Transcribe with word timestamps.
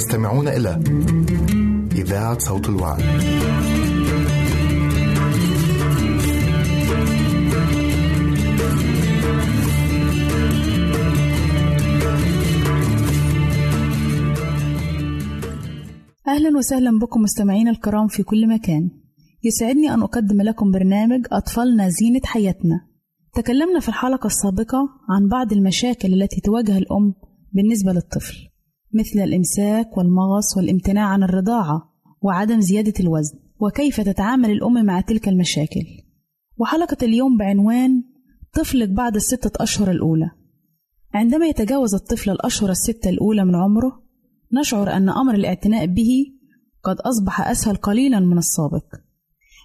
تستمعون 0.00 0.48
إلى 0.48 0.82
إذاعة 1.92 2.38
صوت 2.38 2.68
الوعد. 2.68 3.00
أهلا 16.28 16.58
وسهلا 16.58 16.98
بكم 16.98 17.20
مستمعينا 17.22 17.70
الكرام 17.70 18.08
في 18.08 18.22
كل 18.22 18.48
مكان. 18.48 18.90
يسعدني 19.44 19.94
أن 19.94 20.02
أقدم 20.02 20.42
لكم 20.42 20.70
برنامج 20.70 21.26
أطفالنا 21.32 21.88
زينة 21.88 22.20
حياتنا. 22.24 22.80
تكلمنا 23.34 23.80
في 23.80 23.88
الحلقة 23.88 24.26
السابقة 24.26 24.88
عن 25.10 25.28
بعض 25.28 25.52
المشاكل 25.52 26.22
التي 26.22 26.40
تواجه 26.40 26.78
الأم 26.78 27.14
بالنسبة 27.52 27.92
للطفل. 27.92 28.49
مثل 28.92 29.20
الإمساك 29.20 29.96
والمغص 29.96 30.56
والامتناع 30.56 31.04
عن 31.04 31.22
الرضاعة 31.22 31.92
وعدم 32.22 32.60
زيادة 32.60 32.94
الوزن 33.00 33.38
وكيف 33.60 34.00
تتعامل 34.00 34.50
الأم 34.50 34.84
مع 34.84 35.00
تلك 35.00 35.28
المشاكل. 35.28 35.84
وحلقة 36.58 36.96
اليوم 37.02 37.38
بعنوان 37.38 38.02
طفلك 38.54 38.88
بعد 38.88 39.16
الستة 39.16 39.62
أشهر 39.62 39.90
الأولى. 39.90 40.30
عندما 41.14 41.46
يتجاوز 41.46 41.94
الطفل 41.94 42.30
الأشهر 42.30 42.70
الستة 42.70 43.10
الأولى 43.10 43.44
من 43.44 43.54
عمره 43.54 44.02
نشعر 44.52 44.96
أن 44.96 45.08
أمر 45.08 45.34
الاعتناء 45.34 45.86
به 45.86 46.26
قد 46.82 46.96
أصبح 47.00 47.48
أسهل 47.48 47.76
قليلا 47.76 48.20
من 48.20 48.38
السابق. 48.38 48.84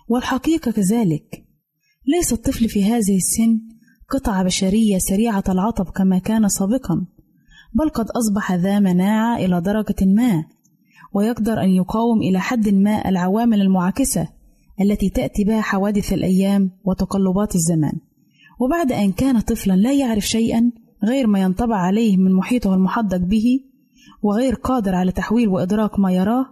والحقيقة 0.08 0.72
كذلك 0.72 1.46
ليس 2.08 2.34
الطفل 2.34 2.70
في 2.70 2.84
هذه 2.84 3.18
السن 3.18 3.62
قطعة 4.10 4.44
بشرية 4.44 4.98
سريعة 4.98 5.44
العطب 5.50 5.90
كما 5.90 6.20
كان 6.20 6.50
سابقا. 6.50 7.06
بل 7.76 7.90
قد 7.90 8.06
أصبح 8.10 8.54
ذا 8.54 8.80
مناعة 8.80 9.38
إلى 9.38 9.62
درجة 9.62 10.06
ما 10.06 10.44
ويقدر 11.14 11.62
أن 11.62 11.70
يقاوم 11.70 12.22
إلى 12.22 12.40
حد 12.40 12.70
ما 12.70 13.10
العوامل 13.10 13.62
المعاكسة 13.62 14.28
التي 14.82 15.10
تأتي 15.10 15.44
بها 15.44 15.62
حوادث 15.62 16.14
الأيام 16.14 16.72
وتقلبات 16.84 17.56
الزمان. 17.56 17.94
وبعد 18.60 18.92
أن 18.92 19.12
كان 19.12 19.40
طفلا 19.40 19.74
لا 19.74 19.94
يعرف 19.94 20.24
شيئا 20.24 20.72
غير 21.04 21.28
ما 21.28 21.40
ينطبع 21.40 21.76
عليه 21.76 22.18
من 22.18 22.34
محيطه 22.34 22.74
المحدق 22.74 23.18
به 23.18 23.60
وغير 24.24 24.56
قادر 24.56 24.96
على 24.96 25.12
تحويل 25.12 25.48
وإدراك 25.48 26.00
ما 26.00 26.12
يراه 26.12 26.46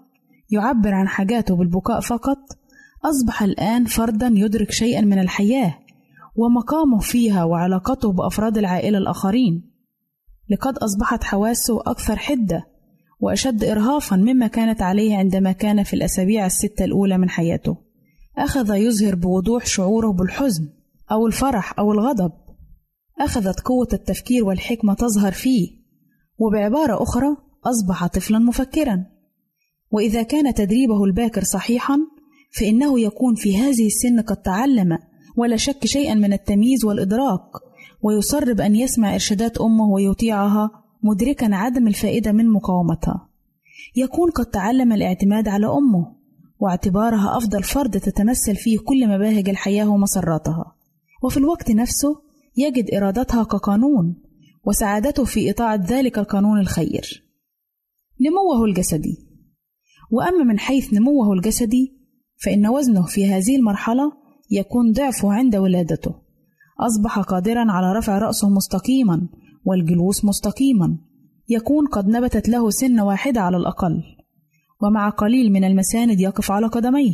يعبر 0.52 0.94
عن 0.94 1.08
حاجاته 1.08 1.56
بالبكاء 1.56 2.00
فقط 2.00 2.38
أصبح 3.06 3.44
الآن 3.44 3.86
فردا 3.86 4.32
يدرك 4.34 4.72
شيئا 4.72 5.02
من 5.02 5.20
الحياة 5.20 5.80
ومقامه 6.36 7.00
فيها 7.00 7.44
وعلاقته 7.44 8.12
بأفراد 8.12 8.58
العائلة 8.58 8.98
الآخرين. 8.98 9.73
لقد 10.50 10.78
أصبحت 10.78 11.24
حواسه 11.24 11.82
أكثر 11.82 12.16
حدة 12.16 12.74
وأشد 13.20 13.64
إرهافا 13.64 14.16
مما 14.16 14.48
كانت 14.48 14.82
عليه 14.82 15.16
عندما 15.16 15.52
كان 15.52 15.84
في 15.84 15.94
الأسابيع 15.94 16.46
الستة 16.46 16.86
الأولى 16.86 17.18
من 17.18 17.30
حياته. 17.30 17.78
أخذ 18.38 18.76
يظهر 18.76 19.16
بوضوح 19.16 19.66
شعوره 19.66 20.12
بالحزن 20.12 20.70
أو 21.12 21.28
الفرح 21.28 21.80
أو 21.80 21.92
الغضب. 21.92 22.32
أخذت 23.20 23.60
قوة 23.60 23.88
التفكير 23.94 24.46
والحكمة 24.46 24.94
تظهر 24.94 25.32
فيه 25.32 25.68
وبعبارة 26.38 27.04
أخرى 27.04 27.38
أصبح 27.66 28.08
طفلا 28.08 28.40
مفكرا. 28.40 29.06
وإذا 29.92 30.24
كان 30.24 30.54
تدريبه 30.54 31.04
الباكر 31.04 31.44
صحيحا 31.44 31.98
فإنه 32.60 33.00
يكون 33.00 33.36
في 33.36 33.58
هذه 33.58 33.88
السن 33.88 34.22
قد 34.22 34.42
تعلم 34.42 34.98
ولا 35.38 35.56
شك 35.56 35.86
شيئا 35.86 36.14
من 36.14 36.34
التمييز 36.34 36.86
والإدراك. 36.86 37.50
ويصر 38.04 38.54
بأن 38.54 38.76
يسمع 38.76 39.14
إرشادات 39.14 39.58
أمه 39.58 39.86
ويطيعها 39.86 40.72
مدركا 41.04 41.56
عدم 41.56 41.88
الفائدة 41.88 42.32
من 42.32 42.50
مقاومتها. 42.50 43.30
يكون 43.96 44.32
قد 44.32 44.46
تعلم 44.46 44.94
الاعتماد 44.94 45.48
على 45.48 45.68
أمه 45.68 46.16
واعتبارها 46.60 47.38
أفضل 47.38 47.64
فرد 47.64 48.00
تتمثل 48.00 48.56
فيه 48.56 48.80
كل 48.80 49.08
مباهج 49.08 49.50
الحياة 49.50 49.90
ومسراتها. 49.90 50.76
وفي 51.24 51.38
الوقت 51.38 51.72
نفسه 51.72 52.22
يجد 52.58 52.94
إرادتها 52.94 53.44
كقانون 53.44 54.16
وسعادته 54.66 55.26
في 55.26 55.52
إطاعة 55.52 55.76
ذلك 55.76 56.20
القانون 56.20 56.60
الخير. 56.60 57.24
نموه 58.22 58.66
الجسدي. 58.66 59.18
وأما 60.12 60.44
من 60.44 60.60
حيث 60.60 60.94
نموه 60.94 61.34
الجسدي 61.34 61.94
فإن 62.44 62.68
وزنه 62.68 63.06
في 63.06 63.26
هذه 63.26 63.56
المرحلة 63.56 64.12
يكون 64.52 64.92
ضعفه 64.92 65.34
عند 65.34 65.56
ولادته. 65.56 66.23
أصبح 66.86 67.20
قادرا 67.20 67.72
على 67.72 67.94
رفع 67.98 68.18
رأسه 68.18 68.50
مستقيما 68.50 69.28
والجلوس 69.66 70.26
مستقيما. 70.26 70.98
يكون 71.50 71.88
قد 71.88 72.08
نبتت 72.08 72.50
له 72.50 72.70
سن 72.70 73.00
واحدة 73.00 73.42
على 73.42 73.58
الأقل 73.58 74.04
ومع 74.82 75.10
قليل 75.10 75.52
من 75.52 75.64
المساند 75.64 76.20
يقف 76.20 76.52
على 76.52 76.68
قدميه. 76.68 77.14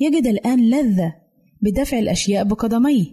يجد 0.00 0.26
الآن 0.26 0.70
لذة 0.70 1.14
بدفع 1.62 1.98
الأشياء 1.98 2.44
بقدميه. 2.44 3.04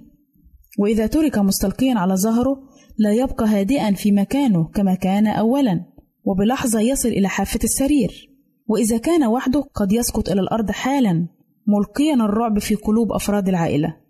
وإذا 0.79 1.07
ترك 1.07 1.37
مستلقيا 1.37 1.93
على 1.95 2.15
ظهره 2.15 2.57
لا 2.97 3.13
يبقى 3.13 3.45
هادئا 3.47 3.91
في 3.93 4.11
مكانه 4.11 4.67
كما 4.73 4.95
كان 4.95 5.27
أولا 5.27 5.85
وبلحظة 6.23 6.79
يصل 6.79 7.09
إلى 7.09 7.27
حافة 7.27 7.59
السرير. 7.63 8.29
وإذا 8.67 8.97
كان 8.97 9.23
وحده 9.23 9.61
قد 9.75 9.91
يسقط 9.91 10.29
إلى 10.29 10.41
الأرض 10.41 10.71
حالا 10.71 11.27
ملقيا 11.67 12.13
الرعب 12.13 12.59
في 12.59 12.75
قلوب 12.75 13.11
أفراد 13.11 13.49
العائلة. 13.49 14.06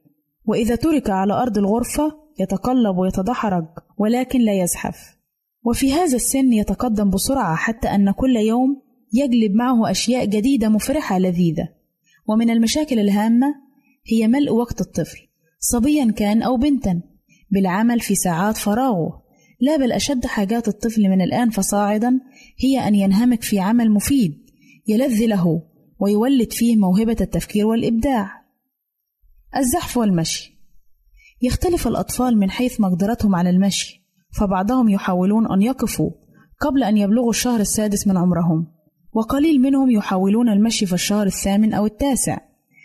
وإذا 0.47 0.75
ترك 0.75 1.09
على 1.09 1.33
أرض 1.33 1.57
الغرفة 1.57 2.11
يتقلب 2.39 2.97
ويتدحرج 2.97 3.65
ولكن 3.97 4.41
لا 4.41 4.63
يزحف. 4.63 5.17
وفي 5.65 5.93
هذا 5.93 6.15
السن 6.15 6.53
يتقدم 6.53 7.09
بسرعة 7.09 7.55
حتى 7.55 7.87
أن 7.87 8.11
كل 8.11 8.35
يوم 8.35 8.81
يجلب 9.13 9.55
معه 9.55 9.91
أشياء 9.91 10.25
جديدة 10.25 10.69
مفرحة 10.69 11.19
لذيذة. 11.19 11.69
ومن 12.27 12.49
المشاكل 12.49 12.99
الهامة 12.99 13.47
هي 14.07 14.27
ملء 14.27 14.51
وقت 14.51 14.81
الطفل 14.81 15.17
صبيا 15.59 16.11
كان 16.11 16.41
أو 16.41 16.57
بنتا 16.57 17.01
بالعمل 17.51 17.99
في 17.99 18.15
ساعات 18.15 18.57
فراغه. 18.57 19.23
لا 19.61 19.77
بل 19.77 19.91
أشد 19.91 20.25
حاجات 20.25 20.67
الطفل 20.67 21.01
من 21.09 21.21
الآن 21.21 21.49
فصاعدا 21.49 22.19
هي 22.59 22.87
أن 22.87 22.95
ينهمك 22.95 23.43
في 23.43 23.59
عمل 23.59 23.91
مفيد 23.91 24.33
يلذ 24.87 25.25
له 25.25 25.61
ويولد 25.99 26.51
فيه 26.51 26.75
موهبة 26.75 27.17
التفكير 27.21 27.67
والإبداع. 27.67 28.36
الزحف 29.55 29.97
والمشي. 29.97 30.57
يختلف 31.41 31.87
الأطفال 31.87 32.39
من 32.39 32.49
حيث 32.49 32.81
مقدرتهم 32.81 33.35
على 33.35 33.49
المشي، 33.49 34.03
فبعضهم 34.31 34.89
يحاولون 34.89 35.51
أن 35.51 35.61
يقفوا 35.61 36.11
قبل 36.61 36.83
أن 36.83 36.97
يبلغوا 36.97 37.29
الشهر 37.29 37.59
السادس 37.59 38.07
من 38.07 38.17
عمرهم، 38.17 38.67
وقليل 39.13 39.61
منهم 39.61 39.91
يحاولون 39.91 40.49
المشي 40.49 40.85
في 40.85 40.93
الشهر 40.93 41.25
الثامن 41.25 41.73
أو 41.73 41.85
التاسع، 41.85 42.37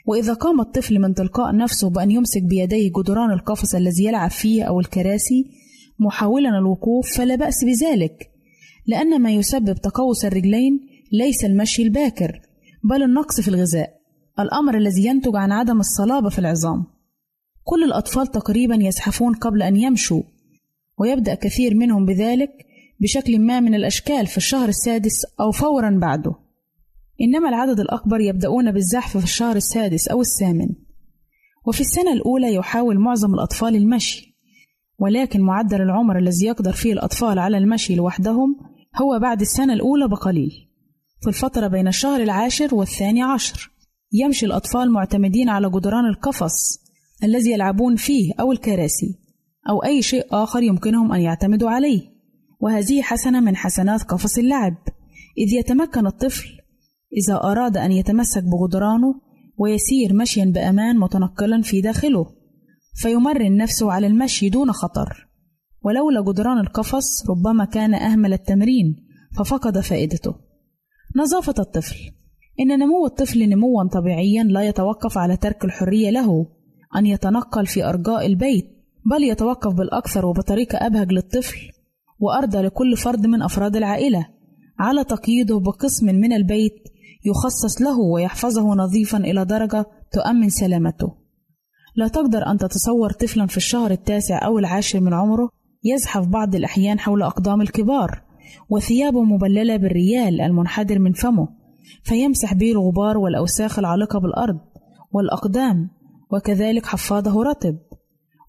وإذا 0.06 0.32
قام 0.32 0.60
الطفل 0.60 0.98
من 0.98 1.14
تلقاء 1.14 1.56
نفسه 1.56 1.90
بأن 1.90 2.10
يمسك 2.10 2.42
بيديه 2.42 2.90
جدران 2.98 3.30
القفص 3.30 3.74
الذي 3.74 4.04
يلعب 4.04 4.30
فيه 4.30 4.64
أو 4.64 4.80
الكراسي 4.80 5.44
محاولا 5.98 6.48
الوقوف 6.48 7.16
فلا 7.16 7.34
بأس 7.34 7.64
بذلك، 7.64 8.30
لأن 8.86 9.22
ما 9.22 9.30
يسبب 9.30 9.74
تقوس 9.74 10.24
الرجلين 10.24 10.80
ليس 11.12 11.44
المشي 11.44 11.82
الباكر، 11.82 12.40
بل 12.90 13.02
النقص 13.02 13.40
في 13.40 13.48
الغذاء، 13.48 14.01
الأمر 14.42 14.76
الذي 14.76 15.06
ينتج 15.06 15.36
عن 15.36 15.52
عدم 15.52 15.80
الصلابة 15.80 16.28
في 16.28 16.38
العظام. 16.38 16.84
كل 17.64 17.84
الأطفال 17.84 18.26
تقريبا 18.26 18.74
يزحفون 18.74 19.34
قبل 19.34 19.62
أن 19.62 19.76
يمشوا، 19.76 20.22
ويبدأ 20.98 21.34
كثير 21.34 21.74
منهم 21.74 22.06
بذلك 22.06 22.50
بشكل 23.00 23.38
ما 23.38 23.60
من 23.60 23.74
الأشكال 23.74 24.26
في 24.26 24.36
الشهر 24.36 24.68
السادس 24.68 25.24
أو 25.40 25.50
فورا 25.50 25.98
بعده. 26.00 26.34
إنما 27.20 27.48
العدد 27.48 27.80
الأكبر 27.80 28.20
يبدأون 28.20 28.72
بالزحف 28.72 29.16
في 29.16 29.24
الشهر 29.24 29.56
السادس 29.56 30.08
أو 30.08 30.20
الثامن. 30.20 30.68
وفي 31.66 31.80
السنة 31.80 32.12
الأولى 32.12 32.54
يحاول 32.54 32.98
معظم 32.98 33.34
الأطفال 33.34 33.76
المشي، 33.76 34.36
ولكن 34.98 35.40
معدل 35.40 35.82
العمر 35.82 36.18
الذي 36.18 36.46
يقدر 36.46 36.72
فيه 36.72 36.92
الأطفال 36.92 37.38
على 37.38 37.58
المشي 37.58 37.94
لوحدهم 37.94 38.56
هو 39.02 39.18
بعد 39.18 39.40
السنة 39.40 39.72
الأولى 39.72 40.08
بقليل. 40.08 40.68
في 41.22 41.28
الفترة 41.28 41.66
بين 41.66 41.88
الشهر 41.88 42.22
العاشر 42.22 42.74
والثاني 42.74 43.22
عشر 43.22 43.71
يمشي 44.12 44.46
الأطفال 44.46 44.92
معتمدين 44.92 45.48
على 45.48 45.70
جدران 45.70 46.06
القفص 46.06 46.82
الذي 47.24 47.50
يلعبون 47.50 47.96
فيه 47.96 48.32
أو 48.40 48.52
الكراسي 48.52 49.18
أو 49.68 49.84
أي 49.84 50.02
شيء 50.02 50.26
آخر 50.30 50.62
يمكنهم 50.62 51.12
أن 51.12 51.20
يعتمدوا 51.20 51.70
عليه. 51.70 52.12
وهذه 52.60 53.02
حسنة 53.02 53.40
من 53.40 53.56
حسنات 53.56 54.02
قفص 54.02 54.38
اللعب. 54.38 54.74
إذ 55.38 55.52
يتمكن 55.52 56.06
الطفل 56.06 56.48
إذا 57.16 57.34
أراد 57.34 57.76
أن 57.76 57.92
يتمسك 57.92 58.42
بجدرانه 58.42 59.14
ويسير 59.58 60.14
مشيا 60.14 60.44
بأمان 60.44 60.98
متنقلا 60.98 61.62
في 61.62 61.80
داخله 61.80 62.26
فيمرن 62.94 63.56
نفسه 63.56 63.92
على 63.92 64.06
المشي 64.06 64.48
دون 64.48 64.72
خطر. 64.72 65.28
ولولا 65.82 66.32
جدران 66.32 66.58
القفص 66.58 67.30
ربما 67.30 67.64
كان 67.64 67.94
أهمل 67.94 68.32
التمرين 68.32 69.06
ففقد 69.38 69.80
فائدته. 69.80 70.34
نظافة 71.16 71.54
الطفل. 71.58 72.12
إن 72.60 72.78
نمو 72.78 73.06
الطفل 73.06 73.48
نموا 73.48 73.88
طبيعيا 73.88 74.42
لا 74.42 74.62
يتوقف 74.62 75.18
على 75.18 75.36
ترك 75.36 75.64
الحرية 75.64 76.10
له 76.10 76.46
أن 76.96 77.06
يتنقل 77.06 77.66
في 77.66 77.84
أرجاء 77.84 78.26
البيت 78.26 78.66
بل 79.10 79.24
يتوقف 79.24 79.74
بالأكثر 79.74 80.26
وبطريقة 80.26 80.86
أبهج 80.86 81.12
للطفل 81.12 81.58
وأرضى 82.20 82.58
لكل 82.58 82.96
فرد 82.96 83.26
من 83.26 83.42
أفراد 83.42 83.76
العائلة 83.76 84.28
على 84.78 85.04
تقييده 85.04 85.58
بقسم 85.58 86.06
من 86.06 86.32
البيت 86.32 86.88
يخصص 87.24 87.82
له 87.82 87.98
ويحفظه 87.98 88.74
نظيفا 88.74 89.18
إلى 89.18 89.44
درجة 89.44 89.86
تؤمن 90.12 90.48
سلامته. 90.48 91.14
لا 91.96 92.08
تقدر 92.08 92.46
أن 92.46 92.58
تتصور 92.58 93.10
طفلا 93.10 93.46
في 93.46 93.56
الشهر 93.56 93.90
التاسع 93.90 94.46
أو 94.46 94.58
العاشر 94.58 95.00
من 95.00 95.14
عمره 95.14 95.48
يزحف 95.84 96.26
بعض 96.26 96.54
الأحيان 96.54 96.98
حول 96.98 97.22
أقدام 97.22 97.60
الكبار 97.60 98.22
وثيابه 98.70 99.22
مبللة 99.22 99.76
بالريال 99.76 100.40
المنحدر 100.40 100.98
من 100.98 101.12
فمه. 101.12 101.48
فيمسح 102.04 102.54
به 102.54 102.72
الغبار 102.72 103.18
والأوساخ 103.18 103.78
العالقة 103.78 104.18
بالأرض 104.18 104.58
والأقدام 105.12 105.90
وكذلك 106.32 106.86
حفاضه 106.86 107.42
رطب 107.42 107.76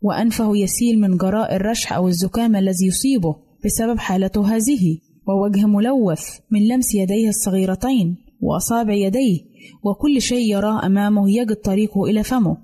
وأنفه 0.01 0.57
يسيل 0.57 0.99
من 0.99 1.17
جراء 1.17 1.55
الرشح 1.55 1.93
أو 1.93 2.07
الزكام 2.07 2.55
الذي 2.55 2.87
يصيبه 2.87 3.35
بسبب 3.65 3.99
حالته 3.99 4.55
هذه 4.55 4.97
ووجه 5.27 5.65
ملوث 5.65 6.39
من 6.51 6.67
لمس 6.67 6.95
يديه 6.95 7.29
الصغيرتين 7.29 8.17
وأصابع 8.41 8.93
يديه 8.93 9.39
وكل 9.83 10.21
شيء 10.21 10.51
يراه 10.51 10.85
أمامه 10.85 11.31
يجد 11.31 11.55
طريقه 11.55 12.03
إلى 12.05 12.23
فمه. 12.23 12.57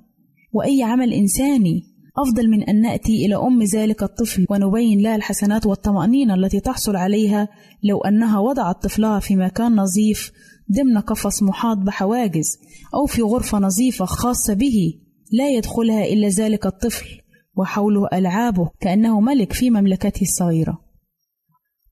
وأي 0.54 0.84
عمل 0.84 1.14
إنساني 1.14 1.84
أفضل 2.18 2.50
من 2.50 2.64
أن 2.64 2.82
نأتي 2.82 3.26
إلى 3.26 3.36
أم 3.36 3.64
ذلك 3.64 4.04
الطفل 4.04 4.46
ونبين 4.50 5.02
لها 5.02 5.16
الحسنات 5.16 5.66
والطمأنينة 5.66 6.34
التي 6.34 6.60
تحصل 6.60 6.96
عليها 6.96 7.48
لو 7.84 8.02
أنها 8.02 8.40
وضعت 8.40 8.84
طفلها 8.84 9.20
في 9.20 9.36
مكان 9.36 9.76
نظيف 9.76 10.32
ضمن 10.72 10.98
قفص 10.98 11.44
محاط 11.44 11.78
بحواجز 11.78 12.58
أو 12.94 13.06
في 13.06 13.22
غرفة 13.22 13.58
نظيفة 13.58 14.06
خاصة 14.06 14.54
به 14.54 15.00
لا 15.32 15.50
يدخلها 15.50 16.06
إلا 16.06 16.28
ذلك 16.28 16.66
الطفل 16.66 17.22
وحوله 17.56 18.08
ألعابه 18.14 18.70
كأنه 18.80 19.20
ملك 19.20 19.54
في 19.54 19.70
مملكته 19.70 20.22
الصغيرة. 20.22 20.82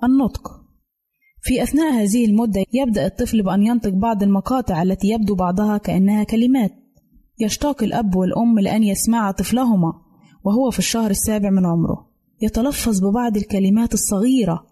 النطق 0.04 0.52
في 1.42 1.64
أثناء 1.64 1.94
هذه 1.94 2.26
المدة 2.26 2.64
يبدأ 2.74 3.06
الطفل 3.06 3.44
بأن 3.44 3.64
ينطق 3.64 3.90
بعض 3.90 4.24
المقاطع 4.24 4.82
التي 4.82 5.08
يبدو 5.08 5.36
بعضها 5.36 5.78
كأنها 5.78 6.24
كلمات. 6.24 6.72
يشتاق 7.40 7.84
الأب 7.84 8.16
والأم 8.16 8.60
لأن 8.60 8.84
يسمع 8.84 9.32
طفلهما 9.32 9.94
وهو 10.44 10.72
في 10.72 10.80
الشهر 10.80 11.12
السابع 11.12 11.50
من 11.50 11.66
عمره. 11.66 12.08
يتلفظ 12.42 13.02
ببعض 13.02 13.38
الكلمات 13.38 13.94
الصغيرة 13.94 14.68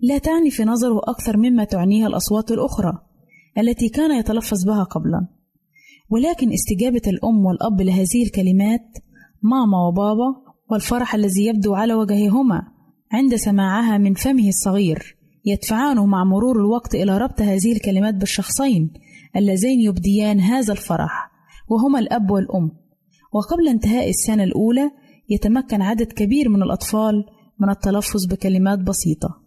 لا 0.00 0.18
تعني 0.18 0.50
في 0.50 0.64
نظره 0.64 1.00
أكثر 1.08 1.36
مما 1.36 1.64
تعنيها 1.64 2.06
الأصوات 2.06 2.50
الأخرى. 2.50 3.09
التي 3.58 3.88
كان 3.88 4.18
يتلفظ 4.18 4.64
بها 4.64 4.82
قبلا 4.82 5.28
ولكن 6.10 6.52
استجابة 6.52 7.02
الأم 7.06 7.44
والأب 7.44 7.80
لهذه 7.80 8.22
الكلمات 8.26 8.98
ماما 9.42 9.88
وبابا 9.88 10.50
والفرح 10.70 11.14
الذي 11.14 11.46
يبدو 11.46 11.74
على 11.74 11.94
وجههما 11.94 12.62
عند 13.12 13.34
سماعها 13.34 13.98
من 13.98 14.14
فمه 14.14 14.48
الصغير 14.48 15.16
يدفعانه 15.44 16.06
مع 16.06 16.24
مرور 16.24 16.60
الوقت 16.60 16.94
إلى 16.94 17.18
ربط 17.18 17.42
هذه 17.42 17.72
الكلمات 17.72 18.14
بالشخصين 18.14 18.92
اللذين 19.36 19.80
يبديان 19.80 20.40
هذا 20.40 20.72
الفرح 20.72 21.30
وهما 21.68 21.98
الأب 21.98 22.30
والأم. 22.30 22.70
وقبل 23.32 23.68
انتهاء 23.68 24.08
السنة 24.08 24.44
الأولى 24.44 24.90
يتمكن 25.28 25.82
عدد 25.82 26.12
كبير 26.12 26.48
من 26.48 26.62
الأطفال 26.62 27.24
من 27.58 27.70
التلفظ 27.70 28.26
بكلمات 28.26 28.78
بسيطة. 28.78 29.42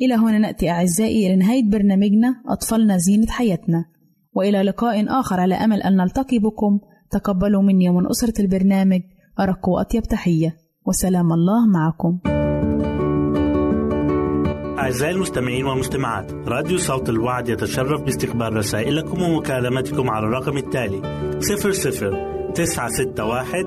إلى 0.00 0.14
هنا 0.14 0.38
نأتي 0.38 0.70
أعزائي 0.70 1.26
إلى 1.26 1.36
نهاية 1.36 1.70
برنامجنا 1.70 2.34
أطفالنا 2.48 2.96
زينة 2.96 3.26
حياتنا. 3.26 3.84
وإلى 4.34 4.62
لقاء 4.62 5.20
آخر 5.20 5.40
على 5.40 5.54
أمل 5.54 5.82
أن 5.82 5.96
نلتقي 5.96 6.38
بكم. 6.38 6.80
تقبلوا 7.10 7.62
مني 7.62 7.88
ومن 7.88 8.08
أسرة 8.10 8.40
البرنامج 8.40 9.00
أرق 9.40 9.68
وأطيب 9.68 10.02
تحية. 10.02 10.56
وسلام 10.86 11.32
الله 11.32 11.66
معكم. 11.66 12.18
أعزائي 14.78 15.14
المستمعين 15.14 15.64
والمستمعات 15.66 16.32
راديو 16.32 16.78
صوت 16.78 17.08
الوعد 17.08 17.48
يتشرف 17.48 18.02
باستقبال 18.02 18.56
رسائلكم 18.56 19.22
ومكالمتكم 19.22 20.10
على 20.10 20.26
الرقم 20.26 20.56
التالي 20.56 21.02
00 21.40 22.52
تسعة 22.54 22.88
ستة 22.88 23.24
واحد 23.24 23.66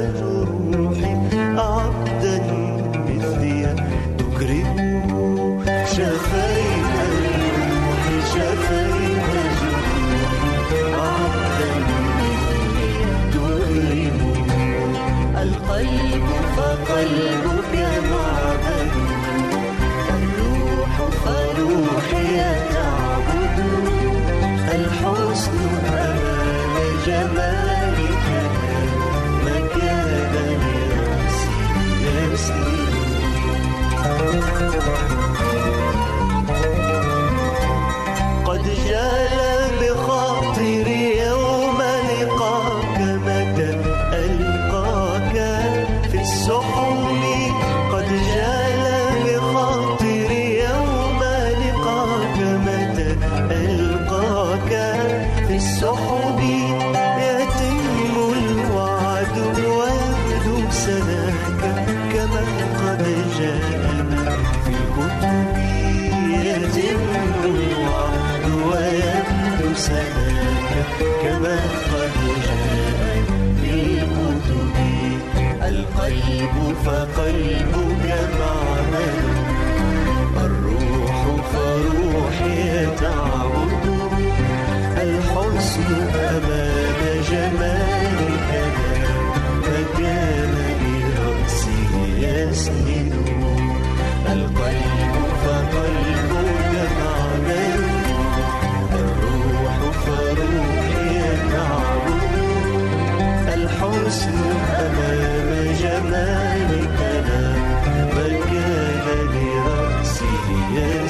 Hallelujah. 0.00 0.29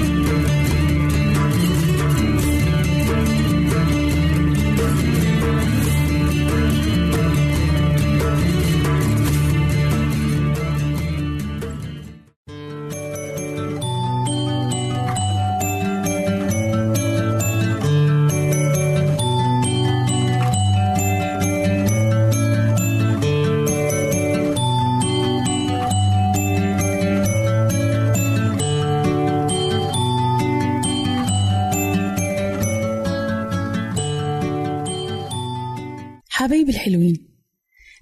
الحلوين 36.71 37.27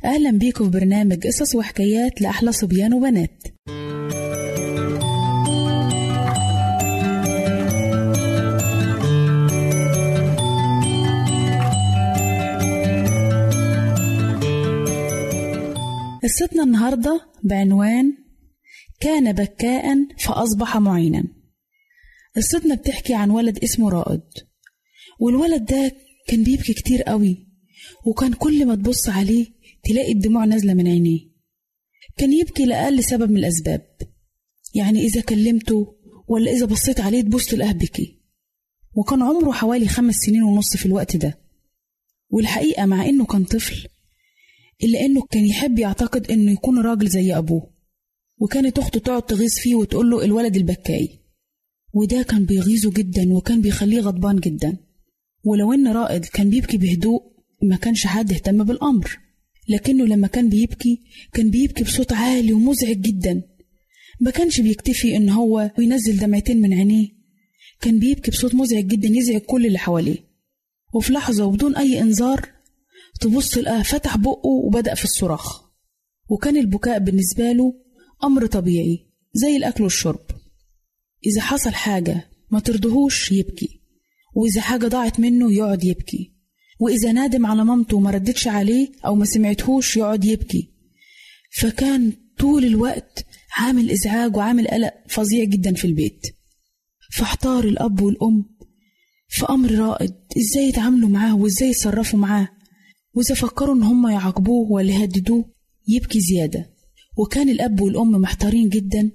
أهلا 0.05 0.31
بيكم 0.31 0.71
في 0.71 0.79
برنامج 0.79 1.27
قصص 1.27 1.55
وحكايات 1.55 2.21
لأحلى 2.21 2.51
صبيان 2.51 2.93
وبنات. 2.93 3.43
قصتنا 16.23 16.63
النهاردة 16.63 17.21
بعنوان 17.43 18.17
كان 18.99 19.31
بكاء 19.31 19.95
فأصبح 20.19 20.77
معينا. 20.77 21.23
قصتنا 22.35 22.75
بتحكي 22.75 23.13
عن 23.13 23.29
ولد 23.29 23.63
اسمه 23.63 23.89
رائد 23.89 24.21
والولد 25.19 25.65
ده 25.65 25.91
كان 26.27 26.43
بيبكي 26.43 26.73
كتير 26.73 27.03
قوي. 27.03 27.48
وكان 28.05 28.33
كل 28.33 28.65
ما 28.65 28.75
تبص 28.75 29.09
عليه 29.09 29.47
تلاقي 29.83 30.11
الدموع 30.11 30.45
نازلة 30.45 30.73
من 30.73 30.87
عينيه. 30.87 31.29
كان 32.17 32.33
يبكي 32.33 32.65
لأقل 32.65 33.03
سبب 33.03 33.31
من 33.31 33.37
الأسباب. 33.37 33.87
يعني 34.75 34.99
إذا 34.99 35.21
كلمته 35.21 35.95
ولا 36.27 36.51
إذا 36.51 36.65
بصيت 36.65 36.99
عليه 36.99 37.21
تبص 37.21 37.45
تلاقيه 37.45 37.71
بكي. 37.71 38.19
وكان 38.95 39.21
عمره 39.21 39.51
حوالي 39.51 39.87
خمس 39.87 40.15
سنين 40.15 40.43
ونص 40.43 40.77
في 40.77 40.85
الوقت 40.85 41.17
ده. 41.17 41.39
والحقيقة 42.29 42.85
مع 42.85 43.05
إنه 43.05 43.25
كان 43.25 43.43
طفل 43.43 43.87
إلا 44.83 45.05
إنه 45.05 45.21
كان 45.21 45.45
يحب 45.45 45.79
يعتقد 45.79 46.31
إنه 46.31 46.51
يكون 46.51 46.79
راجل 46.79 47.07
زي 47.07 47.37
أبوه. 47.37 47.73
وكانت 48.37 48.79
أخته 48.79 48.99
تقعد 48.99 49.21
تغيظ 49.21 49.53
فيه 49.53 49.75
وتقول 49.75 50.09
له 50.09 50.25
الولد 50.25 50.55
البكاي. 50.55 51.19
وده 51.93 52.21
كان 52.21 52.45
بيغيظه 52.45 52.91
جدا 52.91 53.33
وكان 53.33 53.61
بيخليه 53.61 53.99
غضبان 53.99 54.39
جدا. 54.39 54.77
ولو 55.43 55.73
إن 55.73 55.87
رائد 55.87 56.25
كان 56.25 56.49
بيبكي 56.49 56.77
بهدوء 56.77 57.38
ما 57.63 57.75
كانش 57.75 58.07
حد 58.07 58.33
اهتم 58.33 58.63
بالأمر. 58.63 59.19
لكنه 59.69 60.05
لما 60.05 60.27
كان 60.27 60.49
بيبكي 60.49 61.01
كان 61.33 61.49
بيبكي 61.49 61.83
بصوت 61.83 62.13
عالي 62.13 62.53
ومزعج 62.53 63.01
جدا. 63.01 63.41
ما 64.21 64.31
كانش 64.31 64.59
بيكتفي 64.59 65.15
إن 65.15 65.29
هو 65.29 65.71
ينزل 65.79 66.17
دمعتين 66.17 66.61
من 66.61 66.73
عينيه. 66.73 67.07
كان 67.81 67.99
بيبكي 67.99 68.31
بصوت 68.31 68.55
مزعج 68.55 68.85
جدا 68.85 69.07
يزعج 69.07 69.41
كل 69.41 69.65
اللي 69.65 69.77
حواليه. 69.79 70.17
وفي 70.93 71.13
لحظة 71.13 71.45
وبدون 71.45 71.75
أي 71.75 72.01
إنذار 72.01 72.49
تبص 73.21 73.57
لقاه 73.57 73.81
فتح 73.81 74.17
بقه 74.17 74.49
وبدأ 74.65 74.93
في 74.95 75.03
الصراخ. 75.03 75.61
وكان 76.29 76.57
البكاء 76.57 76.99
بالنسبة 76.99 77.51
له 77.51 77.73
أمر 78.23 78.45
طبيعي 78.45 79.07
زي 79.33 79.57
الأكل 79.57 79.83
والشرب. 79.83 80.25
إذا 81.25 81.41
حصل 81.41 81.73
حاجة 81.73 82.29
ما 82.51 82.59
ترضهوش 82.59 83.31
يبكي 83.31 83.81
وإذا 84.35 84.61
حاجة 84.61 84.87
ضاعت 84.87 85.19
منه 85.19 85.53
يقعد 85.53 85.83
يبكي. 85.83 86.38
وإذا 86.79 87.11
نادم 87.11 87.45
على 87.45 87.65
مامته 87.65 87.97
وما 87.97 88.11
ردتش 88.11 88.47
عليه 88.47 88.91
أو 89.05 89.15
ما 89.15 89.25
سمعتهوش 89.25 89.97
يقعد 89.97 90.25
يبكي. 90.25 90.69
فكان 91.61 92.13
طول 92.37 92.65
الوقت 92.65 93.25
عامل 93.57 93.91
إزعاج 93.91 94.35
وعامل 94.35 94.67
قلق 94.67 94.93
فظيع 95.09 95.43
جدا 95.43 95.73
في 95.73 95.85
البيت. 95.85 96.27
فاحتار 97.17 97.63
الأب 97.63 98.01
والأم 98.01 98.45
في 99.27 99.45
أمر 99.49 99.71
رائد 99.71 100.15
إزاي 100.37 100.63
يتعاملوا 100.63 101.09
معاه 101.09 101.35
وإزاي 101.35 101.69
يتصرفوا 101.69 102.19
معاه؟ 102.19 102.49
وإذا 103.13 103.35
فكروا 103.35 103.75
إن 103.75 103.83
هم 103.83 104.07
يعاقبوه 104.07 104.71
ولا 104.71 104.93
يهددوه 104.93 105.49
يبكي 105.87 106.19
زيادة. 106.19 106.69
وكان 107.17 107.49
الأب 107.49 107.81
والأم 107.81 108.11
محتارين 108.11 108.69
جدا 108.69 109.11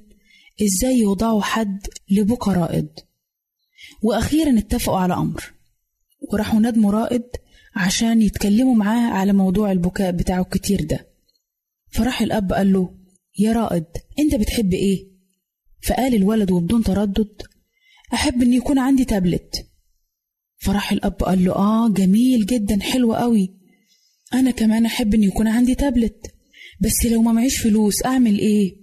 إزاي 0.62 0.98
يوضعوا 0.98 1.42
حد 1.42 1.86
لبكى 2.10 2.50
رائد. 2.50 2.88
وأخيرا 4.02 4.58
اتفقوا 4.58 4.98
على 4.98 5.14
أمر. 5.14 5.54
وراحوا 6.32 6.60
ندموا 6.60 6.92
رائد 6.92 7.22
عشان 7.76 8.22
يتكلموا 8.22 8.74
معاه 8.74 9.10
على 9.10 9.32
موضوع 9.32 9.72
البكاء 9.72 10.12
بتاعه 10.12 10.42
الكتير 10.42 10.84
ده. 10.84 11.08
فراح 11.90 12.22
الأب 12.22 12.52
قال 12.52 12.72
له 12.72 12.94
يا 13.38 13.52
رائد 13.52 13.84
أنت 14.18 14.34
بتحب 14.34 14.72
إيه؟ 14.72 15.06
فقال 15.88 16.14
الولد 16.14 16.50
وبدون 16.50 16.82
تردد 16.82 17.42
أحب 18.14 18.42
إن 18.42 18.52
يكون 18.52 18.78
عندي 18.78 19.04
تابلت. 19.04 19.66
فراح 20.56 20.92
الأب 20.92 21.12
قال 21.22 21.44
له 21.44 21.52
آه 21.52 21.88
جميل 21.88 22.46
جدا 22.46 22.80
حلو 22.80 23.14
قوي. 23.14 23.54
أنا 24.34 24.50
كمان 24.50 24.86
أحب 24.86 25.14
إن 25.14 25.22
يكون 25.22 25.48
عندي 25.48 25.74
تابلت 25.74 26.34
بس 26.80 27.06
لو 27.06 27.22
ما 27.22 27.32
معيش 27.32 27.58
فلوس 27.58 28.04
أعمل 28.04 28.38
إيه؟ 28.38 28.76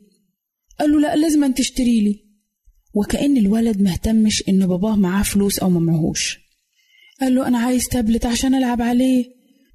قال 0.80 0.92
له 0.92 1.00
لأ 1.00 1.16
لازم 1.16 1.52
تشتري 1.52 2.02
لي. 2.02 2.26
وكأن 2.94 3.38
الولد 3.38 3.82
مهتمش 3.82 4.44
إن 4.50 4.68
باباه 4.68 4.96
معاه 4.96 5.24
فلوس 5.24 5.60
أو 5.60 5.70
ما 5.70 5.80
معهوش. 5.80 6.41
قال 7.22 7.36
له 7.36 7.48
أنا 7.48 7.58
عايز 7.60 7.88
تابلت 7.88 8.26
عشان 8.26 8.56
ألعب 8.56 8.82
عليه. 8.82 9.26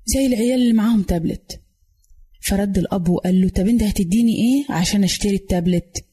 زي 0.06 0.26
العيال 0.26 0.60
اللي 0.60 0.72
معاهم 0.72 1.02
تابلت. 1.02 1.60
فرد 2.42 2.78
الأب 2.78 3.08
وقال 3.08 3.40
له 3.40 3.48
طب 3.48 3.68
أنت 3.68 3.82
هتديني 3.82 4.32
إيه 4.36 4.74
عشان 4.76 5.04
أشتري 5.04 5.34
التابلت؟ 5.34 6.04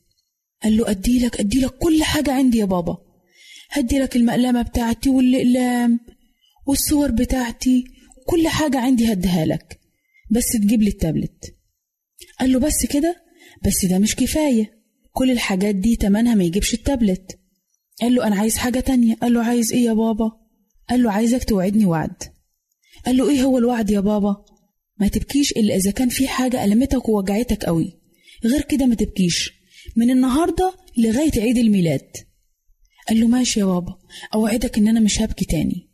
قال 0.63 0.77
له 0.77 0.89
أديلك 0.89 1.39
أديلك 1.39 1.71
كل 1.77 2.03
حاجة 2.03 2.31
عندي 2.33 2.57
يا 2.57 2.65
بابا. 2.65 2.97
هديلك 3.71 4.15
المقلمة 4.15 4.61
بتاعتي 4.61 5.09
والأقلام 5.09 5.99
والصور 6.67 7.11
بتاعتي 7.11 7.83
كل 8.25 8.47
حاجة 8.47 8.79
عندي 8.79 9.13
هديها 9.13 9.45
لك. 9.45 9.79
بس 10.31 10.51
تجيب 10.51 10.81
لي 10.81 10.89
التابلت. 10.89 11.55
قال 12.39 12.51
له 12.51 12.59
بس 12.59 12.85
كده؟ 12.85 13.23
بس 13.65 13.85
ده 13.85 13.99
مش 13.99 14.15
كفاية. 14.15 14.83
كل 15.11 15.31
الحاجات 15.31 15.75
دي 15.75 15.95
تمنها 15.95 16.35
ما 16.35 16.43
يجيبش 16.43 16.73
التابلت. 16.73 17.39
قال 18.01 18.15
له 18.15 18.27
أنا 18.27 18.35
عايز 18.35 18.57
حاجة 18.57 18.79
تانية. 18.79 19.15
قال 19.15 19.33
له 19.33 19.43
عايز 19.43 19.73
إيه 19.73 19.85
يا 19.85 19.93
بابا؟ 19.93 20.31
قال 20.89 21.03
له 21.03 21.11
عايزك 21.11 21.43
توعدني 21.43 21.85
وعد. 21.85 22.23
قال 23.05 23.17
له 23.17 23.29
إيه 23.29 23.43
هو 23.43 23.57
الوعد 23.57 23.89
يا 23.89 23.99
بابا؟ 23.99 24.45
ما 24.99 25.07
تبكيش 25.07 25.51
إلا 25.51 25.75
إذا 25.75 25.91
كان 25.91 26.09
في 26.09 26.27
حاجة 26.27 26.63
ألمتك 26.63 27.09
ووجعتك 27.09 27.65
قوي. 27.65 27.99
غير 28.45 28.61
كده 28.61 28.85
ما 28.85 28.95
تبكيش. 28.95 29.51
من 29.95 30.09
النهاردة 30.09 30.73
لغاية 30.97 31.41
عيد 31.41 31.57
الميلاد. 31.57 32.11
قال 33.09 33.19
له 33.19 33.27
ماشي 33.27 33.59
يا 33.59 33.65
بابا. 33.65 33.97
أوعدك 34.33 34.77
إن 34.77 34.87
أنا 34.87 34.99
مش 34.99 35.21
هبكي 35.21 35.45
تاني. 35.45 35.89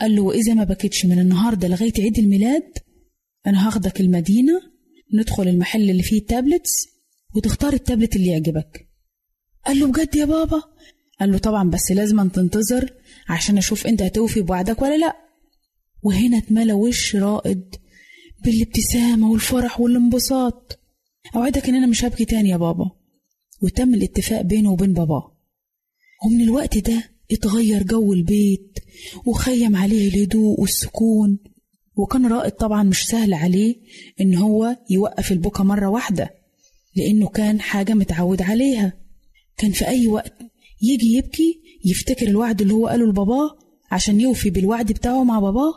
قال 0.00 0.16
له 0.16 0.22
وإذا 0.22 0.54
ما 0.54 0.64
بكيتش 0.64 1.04
من 1.06 1.18
النهاردة 1.18 1.68
لغاية 1.68 1.92
عيد 1.98 2.18
الميلاد 2.18 2.72
أنا 3.46 3.68
هاخدك 3.68 4.00
المدينة 4.00 4.60
ندخل 5.14 5.48
المحل 5.48 5.90
اللي 5.90 6.02
فيه 6.02 6.18
التابلتس 6.18 6.86
وتختار 7.34 7.72
التابلت 7.72 8.16
اللي 8.16 8.26
يعجبك. 8.26 8.88
قال 9.66 9.78
له 9.80 9.86
بجد 9.86 10.16
يا 10.16 10.24
بابا؟ 10.24 10.62
قال 11.20 11.32
له 11.32 11.38
طبعا 11.38 11.70
بس 11.70 11.92
لازم 11.92 12.28
تنتظر 12.28 12.92
عشان 13.28 13.58
أشوف 13.58 13.86
أنت 13.86 14.02
هتوفي 14.02 14.40
بوعدك 14.42 14.82
ولا 14.82 14.96
لأ. 14.96 15.16
وهنا 16.02 16.38
اتملى 16.38 16.72
وش 16.72 17.16
رائد 17.16 17.74
بالابتسامة 18.44 19.30
والفرح 19.30 19.80
والانبساط. 19.80 20.78
أوعدك 21.36 21.68
إن 21.68 21.74
أنا 21.74 21.86
مش 21.86 22.04
هبكي 22.04 22.24
تاني 22.24 22.48
يا 22.48 22.56
بابا. 22.56 22.90
وتم 23.62 23.94
الاتفاق 23.94 24.40
بينه 24.40 24.72
وبين 24.72 24.92
باباه. 24.92 25.36
ومن 26.26 26.40
الوقت 26.40 26.78
ده 26.78 27.10
اتغير 27.32 27.82
جو 27.82 28.12
البيت 28.12 28.78
وخيم 29.26 29.76
عليه 29.76 30.08
الهدوء 30.08 30.60
والسكون. 30.60 31.38
وكان 31.96 32.26
رائد 32.26 32.52
طبعا 32.52 32.82
مش 32.82 33.06
سهل 33.06 33.34
عليه 33.34 33.76
إن 34.20 34.34
هو 34.34 34.76
يوقف 34.90 35.32
البكا 35.32 35.64
مرة 35.64 35.86
واحدة 35.88 36.30
لأنه 36.96 37.28
كان 37.28 37.60
حاجة 37.60 37.92
متعود 37.94 38.42
عليها. 38.42 38.92
كان 39.56 39.72
في 39.72 39.86
أي 39.88 40.06
وقت 40.06 40.32
يجي 40.82 41.12
يبكي 41.16 41.60
يفتكر 41.84 42.26
الوعد 42.26 42.60
اللي 42.60 42.72
هو 42.74 42.86
قاله 42.86 43.06
لباباه 43.06 43.58
عشان 43.90 44.20
يوفي 44.20 44.50
بالوعد 44.50 44.92
بتاعه 44.92 45.24
مع 45.24 45.40
باباه 45.40 45.72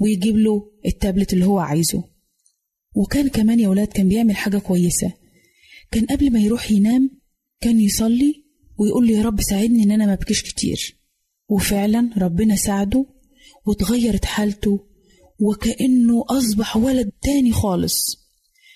ويجيب 0.00 0.36
له 0.36 0.70
التابلت 0.86 1.32
اللي 1.32 1.46
هو 1.46 1.58
عايزه. 1.58 2.04
وكان 2.94 3.28
كمان 3.28 3.60
يا 3.60 3.68
ولاد 3.68 3.86
كان 3.86 4.08
بيعمل 4.08 4.36
حاجة 4.36 4.58
كويسة. 4.58 5.12
كان 5.90 6.06
قبل 6.06 6.32
ما 6.32 6.40
يروح 6.40 6.70
ينام 6.70 7.10
كان 7.60 7.80
يصلي 7.80 8.44
ويقول 8.78 9.06
لي 9.06 9.12
يا 9.12 9.22
رب 9.22 9.40
ساعدني 9.40 9.82
إن 9.82 9.90
أنا 9.90 10.06
ما 10.06 10.12
أبكيش 10.12 10.42
كتير. 10.42 10.96
وفعلا 11.48 12.10
ربنا 12.18 12.56
ساعده 12.56 13.06
وتغيرت 13.66 14.24
حالته 14.24 14.86
وكأنه 15.40 16.24
أصبح 16.28 16.76
ولد 16.76 17.10
تاني 17.22 17.52
خالص. 17.52 18.26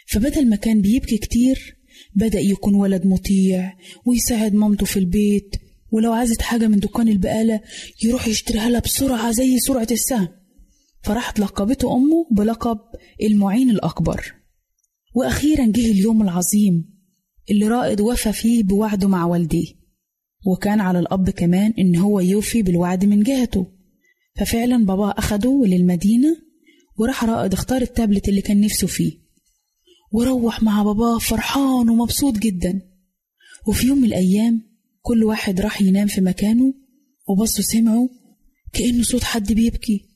فبدل 0.07 0.49
ما 0.49 0.57
كان 0.57 0.81
بيبكي 0.81 1.19
كتير 1.19 1.77
بدأ 2.15 2.41
يكون 2.41 2.75
ولد 2.75 3.07
مطيع 3.07 3.77
ويساعد 4.07 4.55
مامته 4.55 4.87
في 4.87 4.99
البيت 4.99 5.57
ولو 5.93 6.13
عايزت 6.13 6.43
حاجة 6.43 6.69
من 6.69 6.79
دكان 6.79 7.09
البقالة 7.09 7.61
يروح 8.05 8.29
يشتريها 8.29 8.69
لها 8.69 8.81
بسرعة 8.81 9.31
زي 9.31 9.59
سرعة 9.59 9.89
السهم. 9.91 10.29
فراحت 11.03 11.41
لقبته 11.41 11.97
أمه 11.97 12.27
بلقب 12.31 12.79
المعين 13.23 13.71
الأكبر. 13.71 14.35
وأخيرا 15.15 15.67
جه 15.67 15.91
اليوم 15.91 16.23
العظيم 16.23 16.85
اللي 17.51 17.69
رائد 17.69 18.01
وفى 18.01 18.33
فيه 18.33 18.63
بوعده 18.63 19.09
مع 19.09 19.25
والديه. 19.25 19.81
وكان 20.47 20.81
على 20.81 20.99
الأب 20.99 21.31
كمان 21.31 21.75
إن 21.79 21.97
هو 21.97 22.21
يوفي 22.21 22.63
بالوعد 22.63 23.05
من 23.05 23.23
جهته. 23.23 23.67
ففعلا 24.37 24.85
باباه 24.85 25.15
أخده 25.19 25.63
للمدينة 25.67 26.37
وراح 26.97 27.25
رائد 27.25 27.53
اختار 27.53 27.83
التابلت 27.83 28.29
اللي 28.29 28.41
كان 28.41 28.61
نفسه 28.61 28.87
فيه. 28.87 29.20
وروح 30.11 30.63
مع 30.63 30.83
باباه 30.83 31.19
فرحان 31.19 31.89
ومبسوط 31.89 32.39
جدا. 32.39 32.81
وفي 33.67 33.87
يوم 33.87 33.99
من 33.99 34.05
الأيام 34.05 34.63
كل 35.03 35.25
واحد 35.25 35.61
راح 35.61 35.83
ينام 35.83 36.07
في 36.07 36.21
مكانه 36.21 36.75
وبصوا 37.29 37.65
سمعوا 37.65 38.09
كأنه 38.73 39.03
صوت 39.03 39.25
حد 39.25 39.53
بيبكي. 39.53 40.07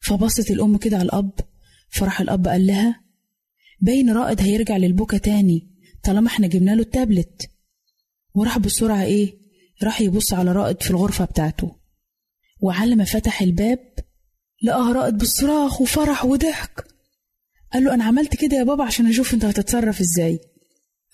فبصت 0.00 0.50
الأم 0.50 0.76
كده 0.76 0.96
على 0.96 1.04
الأب 1.06 1.32
فراح 1.90 2.20
الأب 2.20 2.48
قال 2.48 2.66
لها 2.66 3.00
باين 3.80 4.10
رائد 4.10 4.40
هيرجع 4.40 4.76
للبكا 4.76 5.18
تاني 5.18 5.70
طالما 6.04 6.26
إحنا 6.26 6.46
جبنا 6.46 6.70
له 6.70 6.82
التابلت. 6.82 7.50
وراح 8.34 8.58
بسرعة 8.58 9.02
إيه 9.02 9.34
راح 9.82 10.00
يبص 10.00 10.32
على 10.32 10.52
رائد 10.52 10.82
في 10.82 10.90
الغرفة 10.90 11.24
بتاعته. 11.24 11.76
وعلى 12.60 12.94
ما 12.96 13.04
فتح 13.04 13.42
الباب 13.42 13.78
لقاه 14.62 14.92
رائد 14.92 15.18
بالصراخ 15.18 15.80
وفرح 15.80 16.24
وضحك. 16.24 16.93
قال 17.74 17.84
له 17.84 17.94
أنا 17.94 18.04
عملت 18.04 18.36
كده 18.36 18.56
يا 18.56 18.62
بابا 18.64 18.84
عشان 18.84 19.06
أشوف 19.06 19.34
أنت 19.34 19.44
هتتصرف 19.44 20.00
إزاي. 20.00 20.38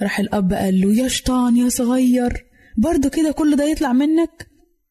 راح 0.03 0.21
الأب 0.21 0.53
قال 0.53 0.81
له 0.81 0.95
يا 0.95 1.09
شطان 1.09 1.57
يا 1.57 1.69
صغير 1.69 2.47
برضه 2.79 3.09
كده 3.09 3.33
كل 3.33 3.57
ده 3.57 3.65
يطلع 3.65 3.93
منك؟ 3.93 4.47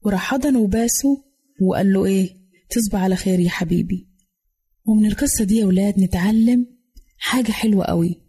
وراح 0.06 0.22
حضنه 0.32 0.60
وباسه 0.60 1.24
وقال 1.62 1.94
له 1.94 2.06
إيه 2.06 2.30
تصبح 2.70 3.00
على 3.00 3.16
خير 3.16 3.40
يا 3.40 3.50
حبيبي. 3.50 4.08
ومن 4.86 5.06
القصة 5.06 5.44
دي 5.44 5.58
يا 5.58 5.66
ولاد 5.66 6.00
نتعلم 6.00 6.66
حاجة 7.18 7.52
حلوة 7.52 7.86
قوي. 7.86 8.22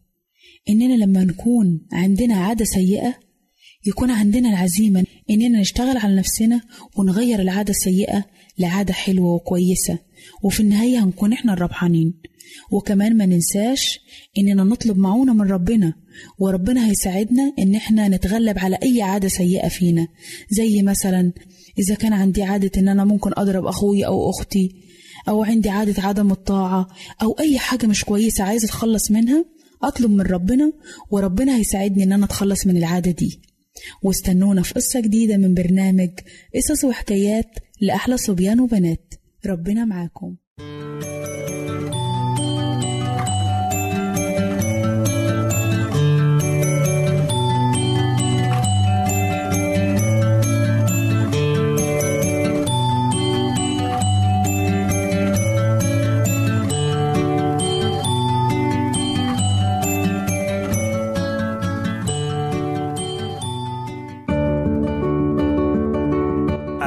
إننا 0.69 0.95
لما 1.05 1.25
نكون 1.25 1.87
عندنا 1.93 2.35
عادة 2.37 2.65
سيئة 2.65 3.15
يكون 3.87 4.11
عندنا 4.11 4.49
العزيمة 4.49 5.05
إننا 5.31 5.61
نشتغل 5.61 5.97
على 5.97 6.17
نفسنا 6.17 6.61
ونغير 6.97 7.41
العادة 7.41 7.71
السيئة 7.71 8.25
لعادة 8.59 8.93
حلوة 8.93 9.35
وكويسة. 9.35 9.99
وفي 10.43 10.61
النهاية 10.61 11.05
هنكون 11.05 11.33
إحنا 11.33 11.53
الربحانين. 11.53 12.15
وكمان 12.73 13.17
ما 13.17 13.27
ننساش 13.27 14.01
إننا 14.39 14.65
نطلب 14.65 14.99
معونة 14.99 15.33
من 15.35 15.51
ربنا 15.51 15.95
وربنا 16.39 16.87
هيساعدنا 16.91 17.53
إن 17.59 17.75
إحنا 17.75 18.09
نتغلب 18.09 18.59
على 18.59 18.79
أي 18.83 19.03
عادة 19.03 19.29
سيئة 19.29 19.69
فينا. 19.69 20.09
زي 20.51 20.83
مثلا 20.83 21.33
إذا 21.79 21.95
كان 21.95 22.13
عندي 22.13 22.43
عادة 22.43 22.71
إن 22.81 22.89
أنا 22.89 23.05
ممكن 23.05 23.31
أضرب 23.37 23.67
أخوي 23.67 24.07
أو 24.07 24.31
أختي 24.31 24.69
أو 25.29 25.45
عندي 25.45 25.69
عادة 25.69 26.03
عدم 26.03 26.31
الطاعة 26.31 26.89
أو 27.23 27.33
أي 27.41 27.59
حاجة 27.59 27.87
مش 27.87 28.05
كويسة 28.05 28.45
عايزة 28.45 28.65
أتخلص 28.67 29.11
منها 29.11 29.45
أطلب 29.83 30.11
من 30.11 30.21
ربنا 30.21 30.73
وربنا 31.11 31.57
هيساعدني 31.57 32.05
إن 32.05 32.13
أنا 32.13 32.25
أتخلص 32.25 32.67
من 32.67 32.77
العادة 32.77 33.11
دي. 33.11 33.41
واستنونا 34.03 34.63
في 34.63 34.75
قصة 34.75 35.01
جديدة 35.01 35.37
من 35.37 35.55
برنامج 35.55 36.11
قصص 36.55 36.85
وحكايات 36.85 37.51
لأحلى 37.81 38.17
صبيان 38.17 38.61
وبنات. 38.61 39.15
ربنا 39.47 39.85
معاكم. 39.85 40.37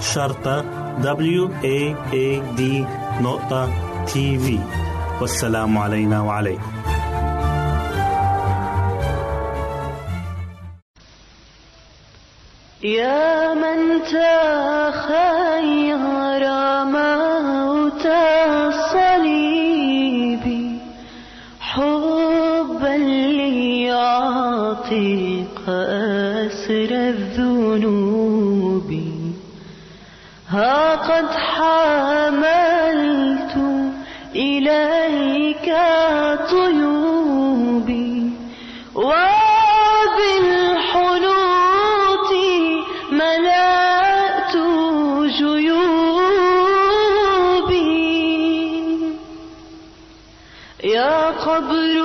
شرطة 0.00 0.64
W 1.02 1.48
A 1.62 1.94
A 2.12 2.42
D 2.58 2.60
نقطة 3.22 3.70
تي 4.06 4.38
في 4.38 4.58
والسلام 5.20 5.78
علينا 5.78 6.20
وعليكم. 6.20 6.72
يا 12.82 13.54
من 13.54 14.02
تخير 14.02 15.87
ها 30.58 30.94
قد 30.94 31.28
حملت 31.54 32.34
إليك 34.34 35.68
طيوبي 36.50 38.30
وبالحنوط 38.94 39.52
ملأت 43.12 44.56
جيوبي. 45.38 45.98
يا 50.84 51.30
قبر 51.30 51.96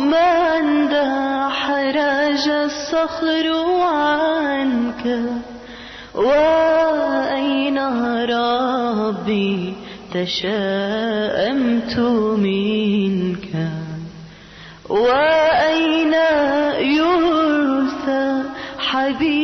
من 0.00 0.88
دحرج 0.88 2.48
الصخر 2.48 3.46
عنك 3.82 5.04
ربي 8.30 9.74
تشاءمت 10.14 11.98
منك 12.38 13.48
وأين 14.88 16.14
يرثى 16.80 18.42
حبيبي؟ 18.78 19.35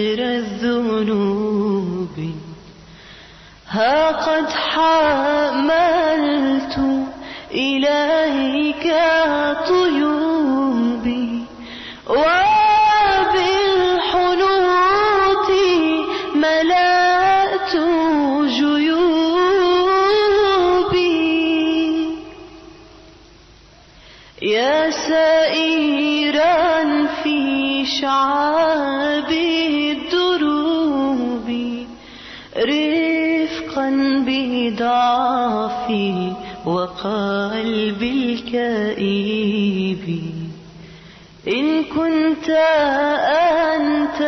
أسر 0.00 0.22
الذنوب. 0.22 2.16
ها 3.68 4.10
قد 4.10 4.50
حملت 4.50 5.96
إليك 7.50 8.94
طيوبي 9.68 9.89
بضعفي 34.30 36.32
وقلبي 36.66 38.34
الكئيب 38.34 40.04
إن 41.48 41.84
كنت 41.84 42.48
أنت 43.70 44.20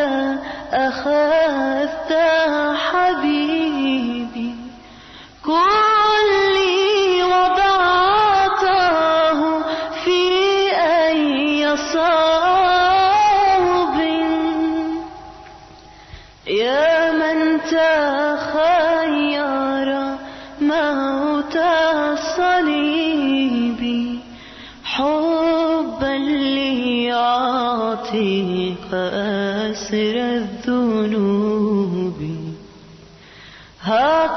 أخذت 0.73 1.42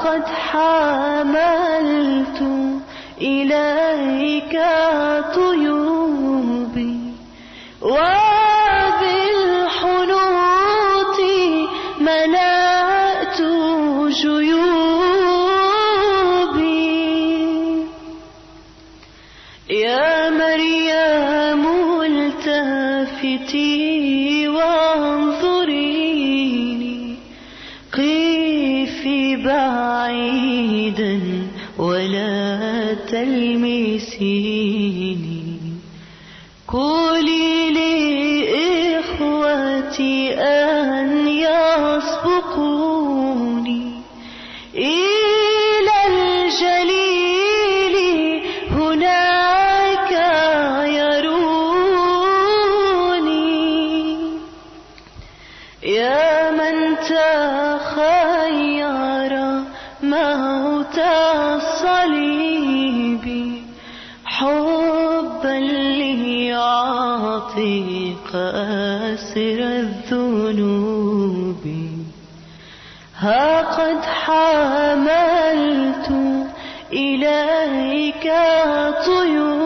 قد 0.06 0.26
حملت 0.50 2.40
إليك 3.20 4.54
طيوبي 5.34 5.65
ولا 33.28 33.98
ليعطيك 67.56 68.34
أسر 68.34 69.58
الذنوب. 69.60 71.64
ها 73.18 73.62
قد 73.62 74.04
حملت 74.04 76.10
إليك 76.92 78.32
طيوبي 79.06 79.65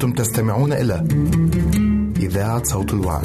أنتم 0.00 0.12
تستمعون 0.12 0.72
إلى 0.72 0.94
إذاعة 2.16 2.62
صوت 2.62 2.94
الوعد. 2.94 3.24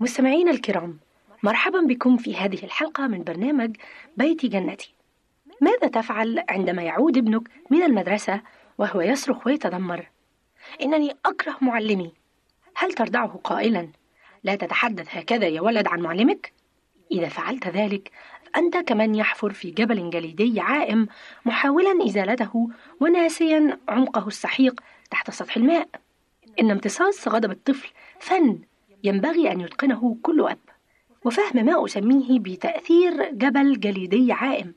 مستمعينا 0.00 0.50
الكرام 0.50 0.98
مرحبا 1.42 1.80
بكم 1.80 2.16
في 2.16 2.36
هذه 2.36 2.64
الحلقة 2.64 3.06
من 3.06 3.24
برنامج 3.24 3.76
بيت 4.16 4.46
جنتي. 4.46 4.94
ماذا 5.60 5.88
تفعل 5.88 6.44
عندما 6.48 6.82
يعود 6.82 7.16
ابنك 7.16 7.48
من 7.70 7.82
المدرسة 7.82 8.40
وهو 8.78 9.00
يصرخ 9.00 9.46
ويتذمر؟ 9.46 10.06
إنني 10.82 11.16
أكره 11.26 11.56
معلمي. 11.60 12.25
هل 12.78 12.92
تردعه 12.92 13.40
قائلا؟ 13.44 13.88
لا 14.44 14.54
تتحدث 14.54 15.06
هكذا 15.10 15.46
يا 15.46 15.60
ولد 15.60 15.86
عن 15.88 16.00
معلمك؟ 16.00 16.52
إذا 17.12 17.28
فعلت 17.28 17.68
ذلك 17.68 18.10
فأنت 18.44 18.76
كمن 18.76 19.14
يحفر 19.14 19.52
في 19.52 19.70
جبل 19.70 20.10
جليدي 20.10 20.60
عائم 20.60 21.08
محاولا 21.44 22.06
إزالته 22.06 22.70
وناسيا 23.00 23.78
عمقه 23.88 24.26
السحيق 24.28 24.80
تحت 25.10 25.30
سطح 25.30 25.56
الماء. 25.56 25.88
إن 26.60 26.70
امتصاص 26.70 27.28
غضب 27.28 27.50
الطفل 27.50 27.92
فن 28.20 28.58
ينبغي 29.04 29.52
أن 29.52 29.60
يتقنه 29.60 30.16
كل 30.22 30.46
أب 30.48 30.58
وفهم 31.24 31.66
ما 31.66 31.84
أسميه 31.84 32.38
بتأثير 32.38 33.30
جبل 33.32 33.80
جليدي 33.80 34.32
عائم. 34.32 34.74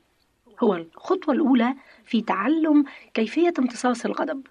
هو 0.62 0.74
الخطوة 0.74 1.34
الأولى 1.34 1.74
في 2.04 2.22
تعلم 2.22 2.84
كيفية 3.14 3.52
امتصاص 3.58 4.04
الغضب. 4.04 4.46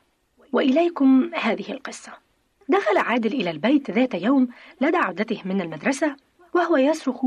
وإليكم 0.52 1.32
هذه 1.36 1.72
القصة. 1.72 2.29
دخل 2.70 2.98
عادل 2.98 3.34
إلى 3.34 3.52
البيت 3.52 3.92
ذات 3.92 4.14
يوم 4.14 4.48
لدى 4.82 4.98
عودته 4.98 5.42
من 5.46 5.62
المدرسة 5.62 6.16
وهو 6.54 6.78
يصرخ 6.78 7.26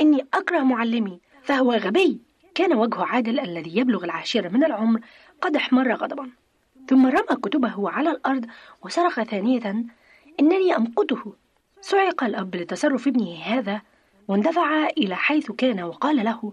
إني 0.00 0.26
أكره 0.34 0.58
معلمي. 0.60 1.20
فهو 1.42 1.72
غبي. 1.72 2.20
كان 2.54 2.72
وجه 2.72 3.04
عادل 3.04 3.40
الذي 3.40 3.76
يبلغ 3.76 4.04
العاشرة 4.04 4.48
من 4.48 4.64
العمر 4.64 5.00
قد 5.40 5.56
احمر 5.56 5.94
غضبا. 5.94 6.30
ثم 6.88 7.06
رمى 7.06 7.40
كتبه 7.42 7.90
على 7.90 8.10
الأرض 8.10 8.46
وصرخ 8.82 9.22
ثانية 9.22 9.84
إنني 10.40 10.76
أمقته. 10.76 11.34
صعق 11.80 12.24
الأب 12.24 12.56
لتصرف 12.56 13.08
ابنه 13.08 13.36
هذا 13.44 13.82
واندفع 14.28 14.86
إلى 14.86 15.16
حيث 15.16 15.50
كان 15.50 15.82
وقال 15.82 16.24
له 16.24 16.52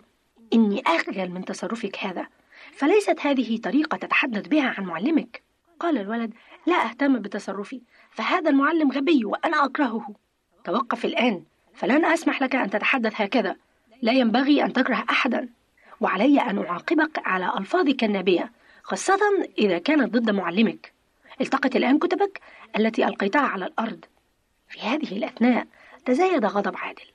إني 0.53 0.82
أخجل 0.88 1.30
من 1.30 1.45
تصرفك 1.45 1.97
هذا 1.99 2.28
فليست 2.73 3.19
هذه 3.19 3.57
طريقة 3.57 3.97
تتحدث 3.97 4.47
بها 4.47 4.75
عن 4.78 4.84
معلمك. 4.84 5.43
قال 5.80 5.97
الولد 5.97 6.34
لا 6.65 6.86
أهتم 6.86 7.19
بتصرفي. 7.19 7.82
فهذا 8.18 8.49
المعلم 8.49 8.91
غبي 8.91 9.26
وأنا 9.26 9.65
أكرهه. 9.65 10.15
توقف 10.63 11.05
الآن. 11.05 11.43
فلن 11.74 12.05
أسمح 12.05 12.41
لك 12.41 12.55
أن 12.55 12.70
تتحدث 12.70 13.22
هكذا. 13.22 13.55
لا 14.01 14.11
ينبغي 14.11 14.63
أن 14.63 14.74
تكره 14.74 15.05
أحدا. 15.09 15.49
وعلي 16.01 16.41
أن 16.41 16.65
أعاقبك 16.65 17.28
على 17.28 17.53
ألفاظك 17.57 18.03
النابية 18.03 18.51
خاصة 18.84 19.20
إذا 19.57 19.78
كانت 19.78 20.13
ضد 20.13 20.30
معلمك. 20.30 20.93
التقط 21.41 21.76
الآن 21.76 21.99
كتبك 21.99 22.41
التي 22.78 23.07
ألقيتها 23.07 23.41
على 23.41 23.65
الأرض. 23.65 24.05
في 24.70 24.80
هذه 24.80 25.18
الأثناء 25.18 25.68
تزايد 26.05 26.45
غضب 26.45 26.78
عادل. 26.78 27.05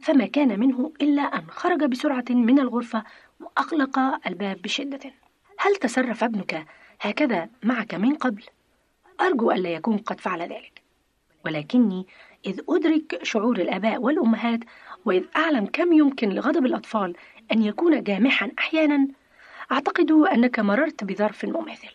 فما 0.00 0.26
كان 0.26 0.60
منه 0.60 0.92
إلا 1.00 1.22
أن 1.22 1.46
خرج 1.48 1.84
بسرعة 1.84 2.24
من 2.30 2.58
الغرفة 2.58 3.04
وأغلق 3.40 3.98
الباب 4.26 4.62
بشدة. 4.62 5.12
هل 5.58 5.76
تصرف 5.76 6.24
ابنك 6.24 6.66
هكذا 7.00 7.48
معك 7.62 7.94
من 7.94 8.14
قبل؟ 8.14 8.42
أرجو 9.20 9.50
ألا 9.50 9.68
يكون 9.68 9.96
قد 9.98 10.20
فعل 10.20 10.42
ذلك. 10.42 10.82
ولكني 11.44 12.06
إذ 12.46 12.60
أدرك 12.68 13.20
شعور 13.22 13.58
الآباء 13.58 14.00
والأمهات 14.00 14.60
وإذ 15.04 15.24
أعلم 15.36 15.66
كم 15.66 15.92
يمكن 15.92 16.28
لغضب 16.28 16.66
الأطفال 16.66 17.16
أن 17.52 17.62
يكون 17.62 18.02
جامحا 18.02 18.50
أحيانا 18.58 19.08
أعتقد 19.72 20.10
أنك 20.10 20.58
مررت 20.58 21.04
بظرف 21.04 21.44
مماثل. 21.44 21.94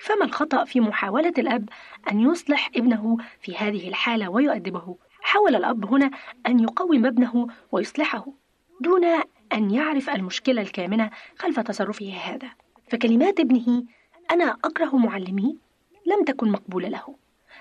فما 0.00 0.24
الخطأ 0.24 0.64
في 0.64 0.80
محاولة 0.80 1.32
الأب 1.38 1.68
أن 2.12 2.20
يصلح 2.20 2.70
ابنه 2.76 3.16
في 3.40 3.56
هذه 3.56 3.88
الحالة 3.88 4.28
ويؤدبه؟ 4.28 4.96
حاول 5.20 5.56
الأب 5.56 5.84
هنا 5.92 6.10
أن 6.46 6.60
يقوم 6.60 7.06
ابنه 7.06 7.46
ويصلحه 7.72 8.26
دون 8.80 9.04
أن 9.52 9.70
يعرف 9.70 10.10
المشكلة 10.10 10.62
الكامنة 10.62 11.10
خلف 11.38 11.60
تصرفه 11.60 12.12
هذا. 12.12 12.50
فكلمات 12.90 13.40
ابنه 13.40 13.84
أنا 14.30 14.56
أكره 14.64 14.96
معلمي 14.96 15.56
لم 16.06 16.24
تكن 16.24 16.48
مقبولة 16.48 16.88
له. 16.88 17.14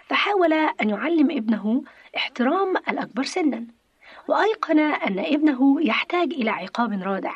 فحاول 0.07 0.53
أن 0.53 0.89
يعلم 0.89 1.31
ابنه 1.31 1.83
احترام 2.17 2.77
الأكبر 2.77 3.23
سنا 3.23 3.65
وأيقن 4.27 4.79
أن 4.79 5.19
ابنه 5.19 5.81
يحتاج 5.81 6.33
إلى 6.33 6.49
عقاب 6.49 7.03
رادع. 7.03 7.33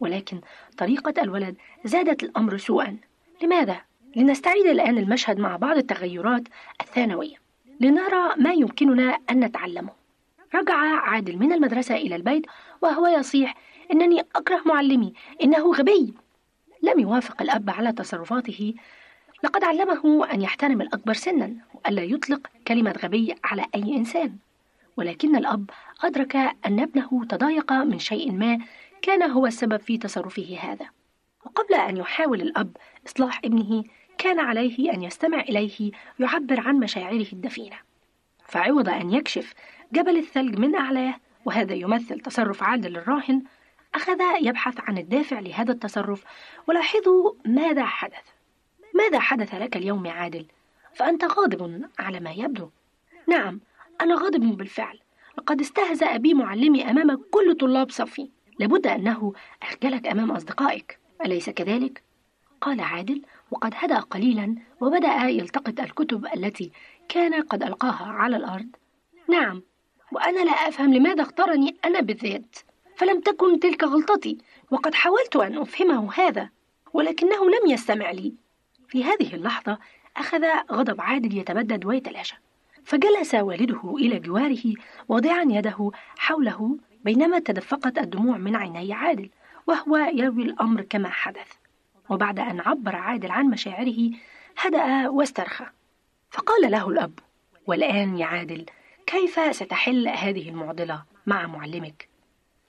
ولكن 0.00 0.40
طريقة 0.78 1.22
الولد 1.22 1.56
زادت 1.84 2.22
الأمر 2.22 2.58
سوءا. 2.58 2.96
لماذا؟ 3.42 3.80
لنستعيد 4.16 4.66
الآن 4.66 4.98
المشهد 4.98 5.38
مع 5.38 5.56
بعض 5.56 5.76
التغيرات 5.76 6.42
الثانوية. 6.80 7.36
لنرى 7.80 8.34
ما 8.36 8.52
يمكننا 8.52 9.18
أن 9.30 9.40
نتعلمه. 9.40 9.90
رجع 10.54 10.74
عادل 10.74 11.36
من 11.38 11.52
المدرسة 11.52 11.94
إلى 11.94 12.16
البيت 12.16 12.46
وهو 12.82 13.06
يصيح 13.06 13.54
إنني 13.92 14.20
أكره 14.36 14.62
معلمي 14.66 15.12
إنه 15.42 15.72
غبي. 15.72 16.14
لم 16.82 17.00
يوافق 17.00 17.42
الأب 17.42 17.70
على 17.70 17.92
تصرفاته 17.92 18.74
لقد 19.42 19.64
علمه 19.64 20.32
أن 20.32 20.42
يحترم 20.42 20.80
الأكبر 20.80 21.12
سنا 21.12 21.54
وألا 21.74 22.02
يطلق 22.02 22.46
كلمة 22.68 22.94
غبي 23.02 23.34
على 23.44 23.66
أي 23.74 23.96
إنسان. 23.96 24.36
ولكن 24.96 25.36
الأب 25.36 25.70
أدرك 26.02 26.36
أن 26.36 26.80
ابنه 26.80 27.24
تضايق 27.28 27.72
من 27.72 27.98
شيء 27.98 28.32
ما 28.32 28.58
كان 29.02 29.22
هو 29.22 29.46
السبب 29.46 29.80
في 29.80 29.98
تصرفه 29.98 30.58
هذا. 30.60 30.86
وقبل 31.44 31.74
أن 31.74 31.96
يحاول 31.96 32.40
الأب 32.40 32.76
إصلاح 33.06 33.40
ابنه 33.44 33.84
كان 34.18 34.40
عليه 34.40 34.92
أن 34.92 35.02
يستمع 35.02 35.40
إليه 35.40 35.90
يعبر 36.20 36.60
عن 36.60 36.76
مشاعره 36.76 37.26
الدفينة. 37.32 37.76
فعوض 38.44 38.88
أن 38.88 39.12
يكشف 39.12 39.54
جبل 39.92 40.16
الثلج 40.16 40.58
من 40.58 40.74
أعلاه 40.74 41.14
وهذا 41.44 41.74
يمثل 41.74 42.20
تصرف 42.20 42.62
عادل 42.62 42.96
الراهن 42.96 43.42
أخذ 43.94 44.20
يبحث 44.40 44.80
عن 44.80 44.98
الدافع 44.98 45.40
لهذا 45.40 45.72
التصرف 45.72 46.24
ولاحظوا 46.66 47.32
ماذا 47.46 47.84
حدث. 47.84 48.39
ماذا 48.94 49.18
حدث 49.18 49.54
لك 49.54 49.76
اليوم 49.76 50.06
يا 50.06 50.12
عادل؟ 50.12 50.46
فأنت 50.94 51.24
غاضب 51.24 51.88
على 51.98 52.20
ما 52.20 52.30
يبدو. 52.30 52.68
نعم 53.26 53.60
أنا 54.00 54.14
غاضب 54.14 54.56
بالفعل. 54.56 54.98
لقد 55.38 55.60
استهزأ 55.60 56.16
بي 56.16 56.34
معلمي 56.34 56.90
أمام 56.90 57.22
كل 57.30 57.54
طلاب 57.54 57.90
صفي. 57.90 58.28
لابد 58.58 58.86
أنه 58.86 59.32
أخجلك 59.62 60.06
أمام 60.06 60.30
أصدقائك. 60.30 60.98
أليس 61.24 61.50
كذلك؟ 61.50 62.02
قال 62.60 62.80
عادل 62.80 63.22
وقد 63.50 63.72
هدأ 63.76 63.98
قليلا 63.98 64.54
وبدأ 64.80 65.14
يلتقط 65.28 65.80
الكتب 65.80 66.26
التي 66.34 66.70
كان 67.08 67.42
قد 67.42 67.62
ألقاها 67.62 68.06
على 68.06 68.36
الأرض. 68.36 68.68
نعم 69.28 69.62
وأنا 70.12 70.40
لا 70.40 70.52
أفهم 70.52 70.94
لماذا 70.94 71.22
اختارني 71.22 71.76
أنا 71.84 72.00
بالذات. 72.00 72.56
فلم 72.96 73.20
تكن 73.20 73.60
تلك 73.60 73.84
غلطتي 73.84 74.38
وقد 74.70 74.94
حاولت 74.94 75.36
أن 75.36 75.58
أفهمه 75.58 76.12
هذا 76.14 76.48
ولكنه 76.92 77.50
لم 77.50 77.70
يستمع 77.70 78.10
لي. 78.10 78.34
في 78.90 79.04
هذه 79.04 79.34
اللحظة 79.34 79.78
أخذ 80.16 80.44
غضب 80.72 81.00
عادل 81.00 81.38
يتبدد 81.38 81.84
ويتلاشى 81.84 82.36
فجلس 82.84 83.34
والده 83.34 83.94
إلى 83.96 84.18
جواره 84.18 84.74
واضعا 85.08 85.42
يده 85.48 85.90
حوله 86.18 86.78
بينما 87.04 87.38
تدفقت 87.38 87.98
الدموع 87.98 88.38
من 88.38 88.56
عيني 88.56 88.92
عادل 88.92 89.30
وهو 89.66 89.96
يروي 89.96 90.42
الأمر 90.42 90.82
كما 90.82 91.08
حدث 91.08 91.52
وبعد 92.08 92.40
أن 92.40 92.60
عبر 92.60 92.96
عادل 92.96 93.30
عن 93.30 93.46
مشاعره 93.46 94.10
هدأ 94.58 95.08
واسترخى 95.08 95.66
فقال 96.30 96.70
له 96.70 96.88
الأب 96.88 97.18
والآن 97.66 98.18
يا 98.18 98.26
عادل 98.26 98.66
كيف 99.06 99.56
ستحل 99.56 100.08
هذه 100.08 100.48
المعضلة 100.48 101.02
مع 101.26 101.46
معلمك؟ 101.46 102.09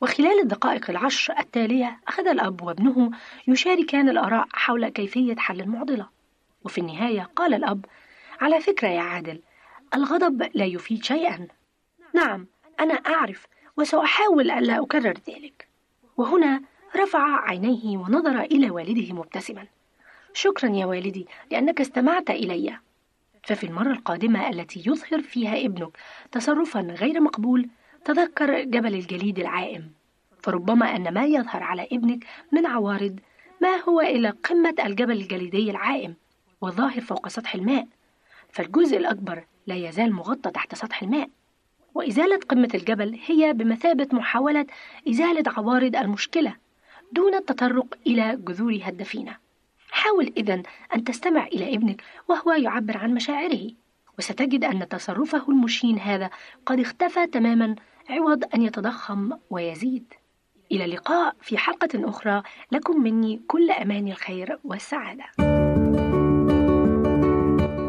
وخلال 0.01 0.39
الدقائق 0.39 0.89
العشر 0.89 1.39
التالية 1.39 1.99
أخذ 2.07 2.27
الأب 2.27 2.61
وابنه 2.61 3.11
يشاركان 3.47 4.09
الآراء 4.09 4.47
حول 4.53 4.89
كيفية 4.89 5.35
حل 5.35 5.61
المعضلة. 5.61 6.09
وفي 6.65 6.81
النهاية 6.81 7.29
قال 7.35 7.53
الأب 7.53 7.85
على 8.41 8.61
فكرة 8.61 8.87
يا 8.87 9.01
عادل 9.01 9.39
الغضب 9.95 10.49
لا 10.53 10.65
يفيد 10.65 11.03
شيئا. 11.03 11.47
نعم 12.13 12.47
أنا 12.79 12.93
أعرف 12.93 13.47
وسأحاول 13.77 14.51
ألا 14.51 14.83
أكرر 14.83 15.13
ذلك. 15.29 15.67
وهنا 16.17 16.61
رفع 16.95 17.49
عينيه 17.49 17.97
ونظر 17.97 18.41
إلى 18.41 18.71
والده 18.71 19.13
مبتسما. 19.13 19.67
شكرا 20.33 20.69
يا 20.69 20.85
والدي 20.85 21.27
لأنك 21.51 21.81
استمعت 21.81 22.29
إلي. 22.29 22.77
ففي 23.43 23.63
المرة 23.63 23.91
القادمة 23.91 24.49
التي 24.49 24.79
يظهر 24.79 25.21
فيها 25.21 25.65
ابنك 25.65 25.97
تصرفا 26.31 26.79
غير 26.79 27.21
مقبول 27.21 27.69
تذكر 28.05 28.63
جبل 28.63 28.93
الجليد 28.95 29.39
العائم 29.39 29.91
فربما 30.39 30.95
أن 30.95 31.13
ما 31.13 31.25
يظهر 31.25 31.63
على 31.63 31.87
ابنك 31.91 32.25
من 32.51 32.65
عوارض 32.65 33.19
ما 33.61 33.75
هو 33.75 34.01
إلا 34.01 34.33
قمة 34.43 34.75
الجبل 34.85 35.17
الجليدي 35.17 35.71
العائم 35.71 36.15
والظاهر 36.61 37.01
فوق 37.01 37.27
سطح 37.27 37.55
الماء 37.55 37.87
فالجزء 38.51 38.97
الأكبر 38.97 39.43
لا 39.67 39.75
يزال 39.75 40.13
مغطى 40.13 40.51
تحت 40.51 40.75
سطح 40.75 41.03
الماء. 41.03 41.29
وإزالة 41.95 42.39
قمة 42.49 42.69
الجبل 42.73 43.19
هي 43.25 43.53
بمثابة 43.53 44.07
محاولة 44.11 44.65
إزالة 45.09 45.43
عوارض 45.47 45.95
المشكلة 45.95 46.55
دون 47.11 47.35
التطرق 47.35 47.97
إلى 48.07 48.39
جذورها 48.41 48.89
الدفينة. 48.89 49.37
حاول 49.91 50.33
إذا 50.37 50.63
أن 50.95 51.03
تستمع 51.03 51.47
إلى 51.47 51.75
ابنك 51.75 52.03
وهو 52.27 52.51
يعبر 52.51 52.97
عن 52.97 53.13
مشاعره 53.13 53.71
وستجد 54.17 54.63
أن 54.63 54.87
تصرفه 54.87 55.45
المشين 55.49 55.99
هذا 55.99 56.29
قد 56.65 56.79
اختفى 56.79 57.27
تماما 57.27 57.75
عوض 58.11 58.43
أن 58.55 58.61
يتضخم 58.61 59.29
ويزيد. 59.49 60.13
إلى 60.71 60.85
اللقاء 60.85 61.35
في 61.41 61.57
حلقة 61.57 62.09
أخرى. 62.09 62.43
لكم 62.71 63.03
مني 63.03 63.41
كل 63.47 63.71
أمان 63.71 64.07
الخير 64.07 64.57
والسعادة. 64.63 65.23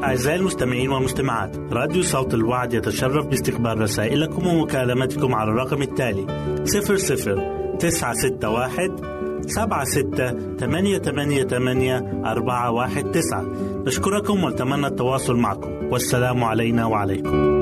أعزائي 0.04 0.38
المستمعين 0.38 0.90
والمستمعات 0.90 1.56
راديو 1.56 2.02
صوت 2.02 2.34
الوعد 2.34 2.74
يتشرف 2.74 3.26
باستقبال 3.26 3.80
رسائلكم 3.80 4.46
ومكالمتكم 4.46 5.34
على 5.34 5.50
الرقم 5.50 5.82
التالي 5.82 6.26
00 6.64 7.76
961 7.78 8.96
سبعة 9.46 9.84
ستة 9.84 10.56
ثمانية 10.56 10.98
ثمانية 10.98 11.44
ثمانية 11.44 12.22
أربعة 12.24 12.70
واحد 12.70 13.10
تسعة. 13.10 13.42
نشكركم 13.86 14.44
ونتمنى 14.44 14.86
التواصل 14.86 15.36
معكم. 15.36 15.70
والسلام 15.92 16.44
علينا 16.44 16.86
وعليكم. 16.86 17.61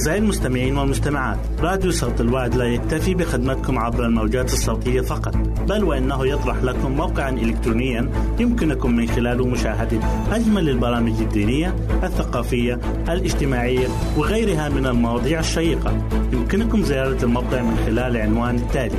أعزائي 0.00 0.18
المستمعين 0.18 0.78
والمستمعات 0.78 1.38
راديو 1.60 1.90
صوت 1.90 2.20
الوعد 2.20 2.54
لا 2.54 2.64
يكتفي 2.64 3.14
بخدمتكم 3.14 3.78
عبر 3.78 4.06
الموجات 4.06 4.52
الصوتية 4.52 5.00
فقط 5.00 5.36
بل 5.68 5.84
وإنه 5.84 6.26
يطرح 6.26 6.62
لكم 6.62 6.92
موقعا 6.92 7.30
إلكترونيا 7.30 8.10
يمكنكم 8.38 8.96
من 8.96 9.08
خلاله 9.08 9.46
مشاهدة 9.46 10.00
أجمل 10.32 10.68
البرامج 10.68 11.20
الدينية 11.20 11.74
الثقافية 12.02 12.80
الاجتماعية 13.08 13.88
وغيرها 14.16 14.68
من 14.68 14.86
المواضيع 14.86 15.40
الشيقة. 15.40 16.08
يمكنكم 16.32 16.82
زيارة 16.82 17.24
الموقع 17.24 17.62
من 17.62 17.76
خلال 17.86 18.16
العنوان 18.16 18.56
التالي 18.56 18.98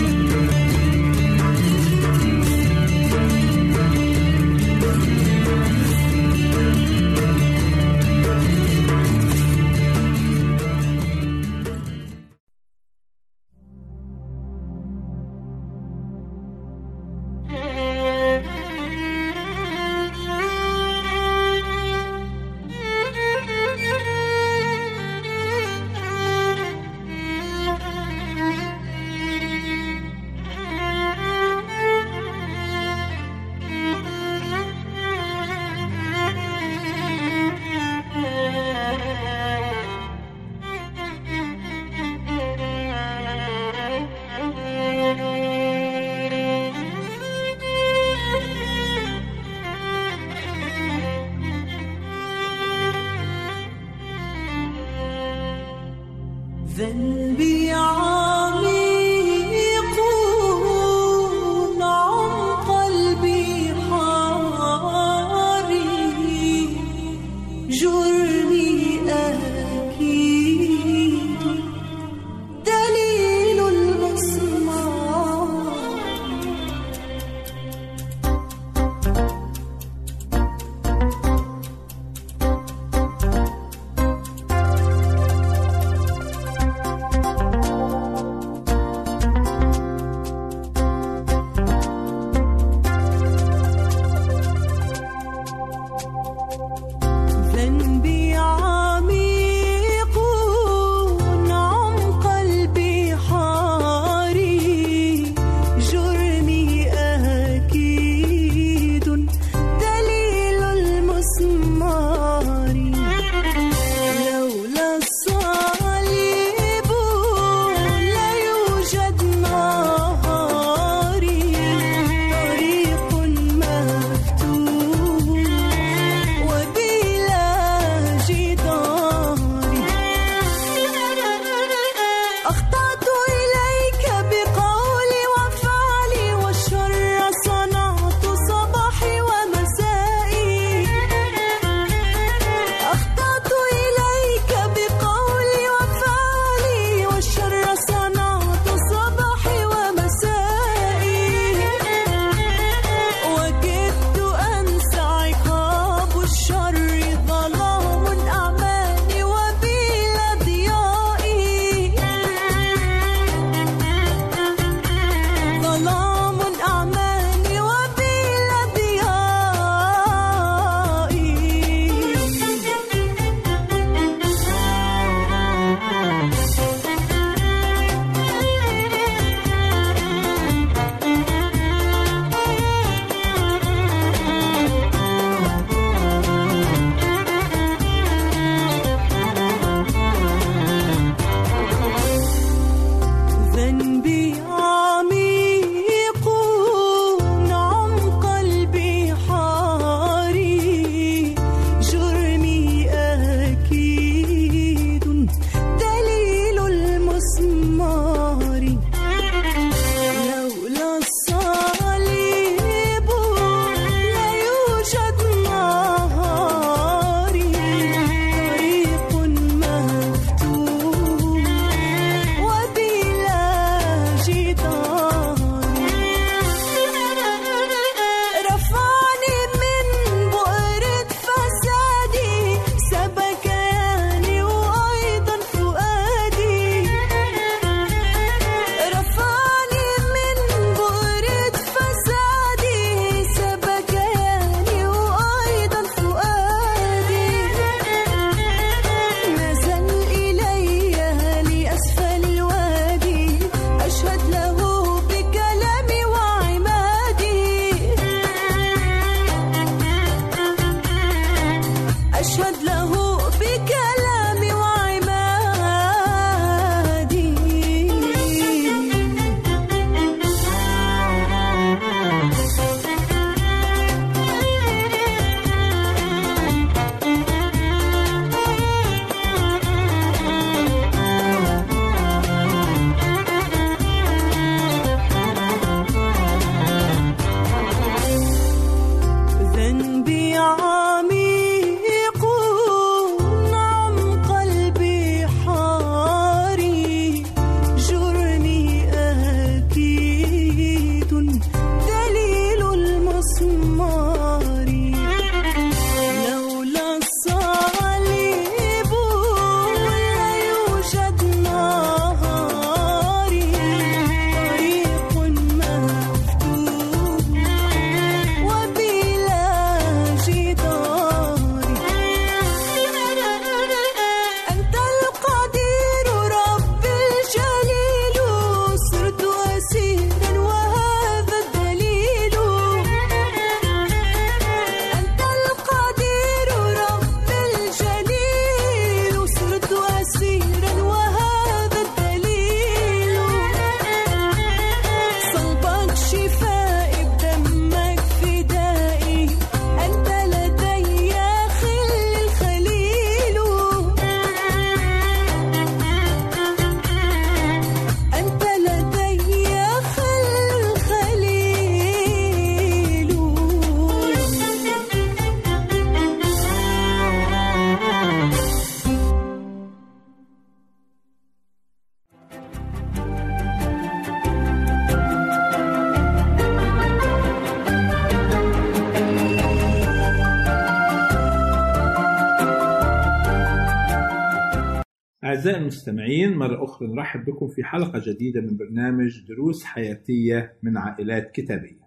المستمعين 385.81 386.37
مرة 386.37 386.63
أخرى 386.63 386.87
نرحب 386.87 387.25
بكم 387.25 387.47
في 387.47 387.63
حلقة 387.63 388.01
جديدة 388.05 388.41
من 388.41 388.57
برنامج 388.57 389.27
دروس 389.27 389.63
حياتية 389.63 390.57
من 390.63 390.77
عائلات 390.77 391.31
كتابية. 391.31 391.81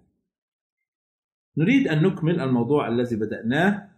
نريد 1.59 1.89
أن 1.89 2.03
نكمل 2.03 2.41
الموضوع 2.41 2.89
الذي 2.89 3.17
بدأناه 3.17 3.89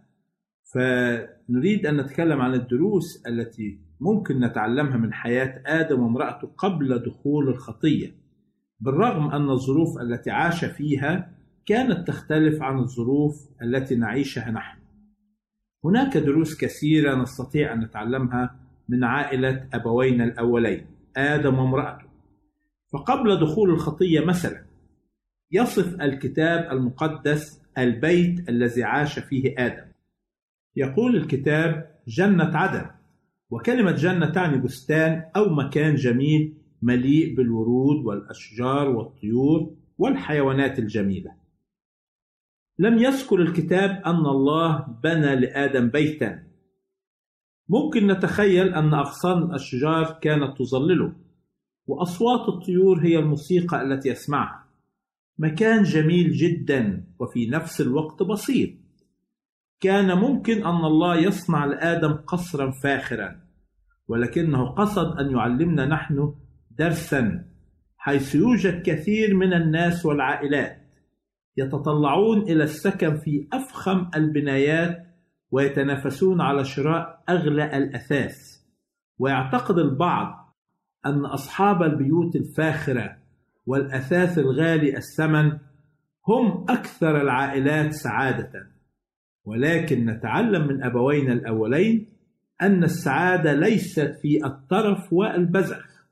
فنريد 0.73 1.85
أن 1.85 1.97
نتكلم 1.97 2.41
عن 2.41 2.53
الدروس 2.53 3.25
التي 3.27 3.79
ممكن 3.99 4.39
نتعلمها 4.39 4.97
من 4.97 5.13
حياة 5.13 5.63
آدم 5.65 5.99
وامرأته 5.99 6.47
قبل 6.47 6.99
دخول 6.99 7.49
الخطية 7.49 8.15
بالرغم 8.79 9.31
أن 9.31 9.49
الظروف 9.49 10.01
التي 10.01 10.31
عاش 10.31 10.65
فيها 10.65 11.37
كانت 11.65 12.07
تختلف 12.07 12.61
عن 12.61 12.79
الظروف 12.79 13.49
التي 13.61 13.95
نعيشها 13.95 14.51
نحن. 14.51 14.79
هناك 15.85 16.17
دروس 16.17 16.57
كثيرة 16.57 17.15
نستطيع 17.15 17.73
أن 17.73 17.79
نتعلمها 17.79 18.66
من 18.89 19.03
عائلة 19.03 19.67
أبوينا 19.73 20.23
الأولين 20.23 20.85
آدم 21.17 21.59
وامرأته. 21.59 22.07
فقبل 22.93 23.39
دخول 23.39 23.69
الخطية 23.69 24.25
مثلا 24.25 24.65
يصف 25.51 26.01
الكتاب 26.01 26.71
المقدس 26.71 27.61
البيت 27.77 28.49
الذي 28.49 28.83
عاش 28.83 29.19
فيه 29.19 29.55
آدم. 29.57 29.87
يقول 30.75 31.15
الكتاب 31.15 31.95
جنة 32.07 32.57
عدن 32.57 32.89
وكلمة 33.49 33.91
جنة 33.91 34.29
تعني 34.29 34.57
بستان 34.57 35.23
أو 35.35 35.49
مكان 35.49 35.95
جميل 35.95 36.53
مليء 36.81 37.35
بالورود 37.35 38.05
والأشجار 38.05 38.89
والطيور 38.89 39.75
والحيوانات 39.97 40.79
الجميلة. 40.79 41.31
لم 42.79 42.97
يذكر 42.97 43.41
الكتاب 43.41 44.01
أن 44.05 44.25
الله 44.25 44.87
بنى 45.03 45.35
لآدم 45.35 45.89
بيتا. 45.89 46.43
ممكن 47.69 48.07
نتخيل 48.07 48.73
أن 48.73 48.93
أغصان 48.93 49.43
الأشجار 49.43 50.19
كانت 50.21 50.57
تظلله 50.57 51.13
وأصوات 51.87 52.49
الطيور 52.49 52.99
هي 52.99 53.19
الموسيقى 53.19 53.81
التي 53.81 54.09
يسمعها 54.09 54.65
مكان 55.39 55.83
جميل 55.83 56.31
جدا 56.31 57.03
وفي 57.19 57.49
نفس 57.49 57.81
الوقت 57.81 58.23
بسيط 58.23 58.69
كان 59.79 60.17
ممكن 60.17 60.65
أن 60.65 60.85
الله 60.85 61.15
يصنع 61.15 61.65
لآدم 61.65 62.13
قصرا 62.13 62.71
فاخرا 62.71 63.41
ولكنه 64.07 64.65
قصد 64.65 65.19
أن 65.19 65.31
يعلمنا 65.31 65.85
نحن 65.85 66.33
درسا 66.71 67.45
حيث 67.97 68.35
يوجد 68.35 68.81
كثير 68.81 69.35
من 69.35 69.53
الناس 69.53 70.05
والعائلات 70.05 70.87
يتطلعون 71.57 72.41
إلى 72.41 72.63
السكن 72.63 73.17
في 73.17 73.47
أفخم 73.53 74.09
البنايات 74.15 75.06
ويتنافسون 75.51 76.41
على 76.41 76.65
شراء 76.65 77.23
أغلى 77.29 77.77
الأثاث. 77.77 78.37
ويعتقد 79.19 79.77
البعض 79.77 80.55
أن 81.05 81.25
أصحاب 81.25 81.83
البيوت 81.83 82.35
الفاخرة 82.35 83.17
والأثاث 83.65 84.37
الغالي 84.37 84.97
الثمن 84.97 85.51
هم 86.27 86.65
أكثر 86.69 87.21
العائلات 87.21 87.93
سعادة. 87.93 88.51
ولكن 89.45 90.05
نتعلم 90.05 90.67
من 90.67 90.83
أبوينا 90.83 91.33
الأولين 91.33 92.17
أن 92.61 92.83
السعادة 92.83 93.53
ليست 93.53 94.15
في 94.21 94.45
الترف 94.45 95.13
والبذخ 95.13 96.05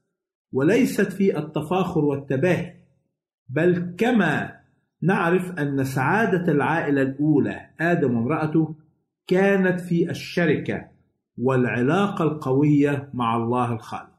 وليست 0.52 1.14
في 1.14 1.38
التفاخر 1.38 2.06
والتباهي 2.06 2.74
بل 3.50 3.96
كما 3.98 4.60
نعرف 5.02 5.52
أن 5.60 5.84
سعادة 5.84 6.52
العائلة 6.52 7.02
الأولى 7.02 7.70
آدم 7.80 8.18
وامرأته 8.18 8.76
كانت 9.28 9.82
في 9.82 10.10
الشركة 10.10 10.90
والعلاقة 11.38 12.24
القوية 12.24 13.10
مع 13.14 13.36
الله 13.38 13.74
الخالق. 13.74 14.16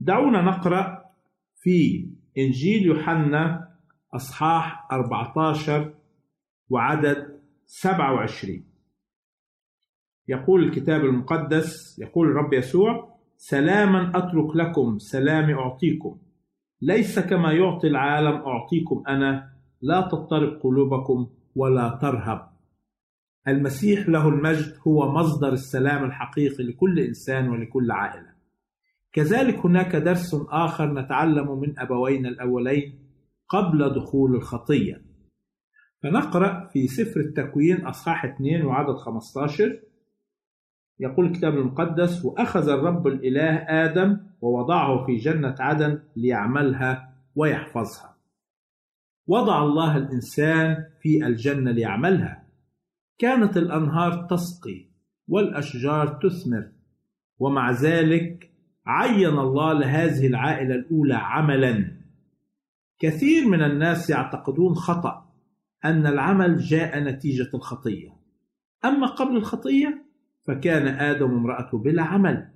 دعونا 0.00 0.42
نقرأ 0.42 1.04
في 1.56 2.08
إنجيل 2.38 2.82
يوحنا 2.86 3.68
أصحاح 4.14 4.88
14 4.92 5.94
وعدد 6.70 7.40
27 7.66 8.64
يقول 10.28 10.64
الكتاب 10.64 11.00
المقدس 11.04 11.98
يقول 11.98 12.28
الرب 12.28 12.52
يسوع 12.52 13.16
سلاما 13.36 14.10
أترك 14.14 14.56
لكم 14.56 14.98
سلامي 14.98 15.54
أعطيكم. 15.54 16.18
ليس 16.82 17.18
كما 17.18 17.52
يعطي 17.52 17.86
العالم 17.86 18.42
أعطيكم 18.42 19.02
أنا. 19.08 19.52
لا 19.82 20.00
تضطرب 20.00 20.60
قلوبكم 20.62 21.26
ولا 21.56 21.98
ترهب 22.02 22.51
المسيح 23.48 24.08
له 24.08 24.28
المجد 24.28 24.74
هو 24.88 25.12
مصدر 25.12 25.52
السلام 25.52 26.04
الحقيقي 26.04 26.64
لكل 26.64 27.00
إنسان 27.00 27.48
ولكل 27.48 27.90
عائلة. 27.90 28.32
كذلك 29.12 29.66
هناك 29.66 29.96
درس 29.96 30.36
آخر 30.48 30.94
نتعلم 30.94 31.60
من 31.60 31.78
أبوينا 31.78 32.28
الأولين 32.28 32.98
قبل 33.48 33.94
دخول 33.94 34.34
الخطية. 34.34 35.02
فنقرأ 36.02 36.68
في 36.72 36.86
سفر 36.86 37.20
التكوين 37.20 37.86
أصحاح 37.86 38.24
2 38.24 38.64
وعدد 38.64 38.94
15 38.96 39.80
يقول 41.00 41.26
الكتاب 41.26 41.54
المقدس: 41.54 42.24
وأخذ 42.24 42.68
الرب 42.68 43.06
الإله 43.06 43.56
آدم 43.84 44.20
ووضعه 44.40 45.06
في 45.06 45.16
جنة 45.16 45.54
عدن 45.60 45.98
ليعملها 46.16 47.14
ويحفظها. 47.36 48.16
وضع 49.26 49.62
الله 49.62 49.96
الإنسان 49.96 50.84
في 51.00 51.26
الجنة 51.26 51.70
ليعملها 51.70 52.41
كانت 53.18 53.56
الأنهار 53.56 54.26
تسقي 54.30 54.88
والأشجار 55.28 56.08
تثمر 56.08 56.72
ومع 57.38 57.70
ذلك 57.70 58.52
عين 58.86 59.38
الله 59.38 59.72
لهذه 59.72 60.26
العائلة 60.26 60.74
الأولى 60.74 61.14
عملا. 61.14 62.02
كثير 62.98 63.48
من 63.48 63.62
الناس 63.62 64.10
يعتقدون 64.10 64.74
خطأ 64.74 65.32
أن 65.84 66.06
العمل 66.06 66.58
جاء 66.58 67.00
نتيجة 67.00 67.50
الخطية. 67.54 68.08
أما 68.84 69.06
قبل 69.06 69.36
الخطية 69.36 70.04
فكان 70.46 70.88
آدم 70.88 71.32
وامرأته 71.32 71.78
بلا 71.78 72.02
عمل 72.02 72.48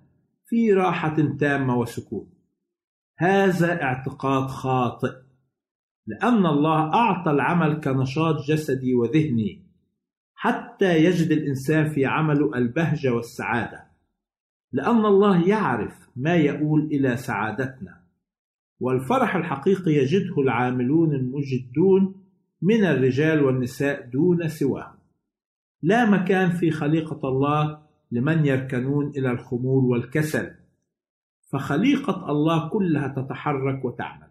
في 0.46 0.72
راحة 0.72 1.16
تامة 1.40 1.76
وسكون. 1.76 2.30
هذا 3.18 3.82
اعتقاد 3.82 4.46
خاطئ 4.46 5.12
لأن 6.06 6.46
الله 6.46 6.94
أعطى 6.94 7.30
العمل 7.30 7.80
كنشاط 7.80 8.36
جسدي 8.48 8.94
وذهني. 8.94 9.65
حتى 10.38 11.04
يجد 11.04 11.32
الإنسان 11.32 11.88
في 11.88 12.06
عمله 12.06 12.54
البهجه 12.54 13.12
والسعادة. 13.12 13.86
لأن 14.72 15.06
الله 15.06 15.48
يعرف 15.48 16.08
ما 16.16 16.34
يؤول 16.34 16.80
إلى 16.80 17.16
سعادتنا. 17.16 18.00
والفرح 18.80 19.36
الحقيقي 19.36 19.92
يجده 19.92 20.42
العاملون 20.42 21.14
المجدون 21.14 22.14
من 22.62 22.84
الرجال 22.84 23.44
والنساء 23.44 24.06
دون 24.06 24.48
سواهم. 24.48 24.98
لا 25.82 26.10
مكان 26.10 26.50
في 26.50 26.70
خليقة 26.70 27.28
الله 27.28 27.82
لمن 28.12 28.46
يركنون 28.46 29.08
إلى 29.08 29.30
الخمول 29.30 29.84
والكسل. 29.84 30.50
فخليقة 31.52 32.30
الله 32.30 32.68
كلها 32.68 33.08
تتحرك 33.08 33.84
وتعمل. 33.84 34.28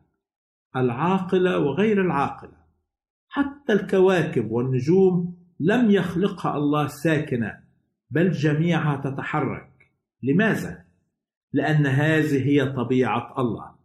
العاقلة 0.76 1.60
وغير 1.60 2.02
العاقلة. 2.02 2.58
حتى 3.30 3.74
الكواكب 3.74 4.52
والنجوم 4.52 5.35
لم 5.60 5.92
يخلقها 5.92 6.58
الله 6.58 6.88
ساكنة 6.88 7.60
بل 8.12 8.32
جميعها 8.32 9.02
تتحرك. 9.02 9.92
لماذا؟ 10.24 10.86
لأن 11.54 11.86
هذه 11.86 12.48
هي 12.48 12.66
طبيعة 12.66 13.34
الله. 13.42 13.76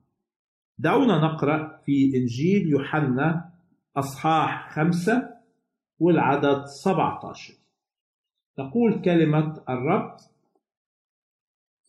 دعونا 0.78 1.18
نقرأ 1.18 1.80
في 1.84 2.12
إنجيل 2.14 2.68
يوحنا 2.68 3.50
أصحاح 3.96 4.72
خمسة 4.74 5.30
والعدد 5.98 6.64
17 6.84 7.54
تقول 8.56 9.02
كلمة 9.02 9.62
الرب 9.68 10.16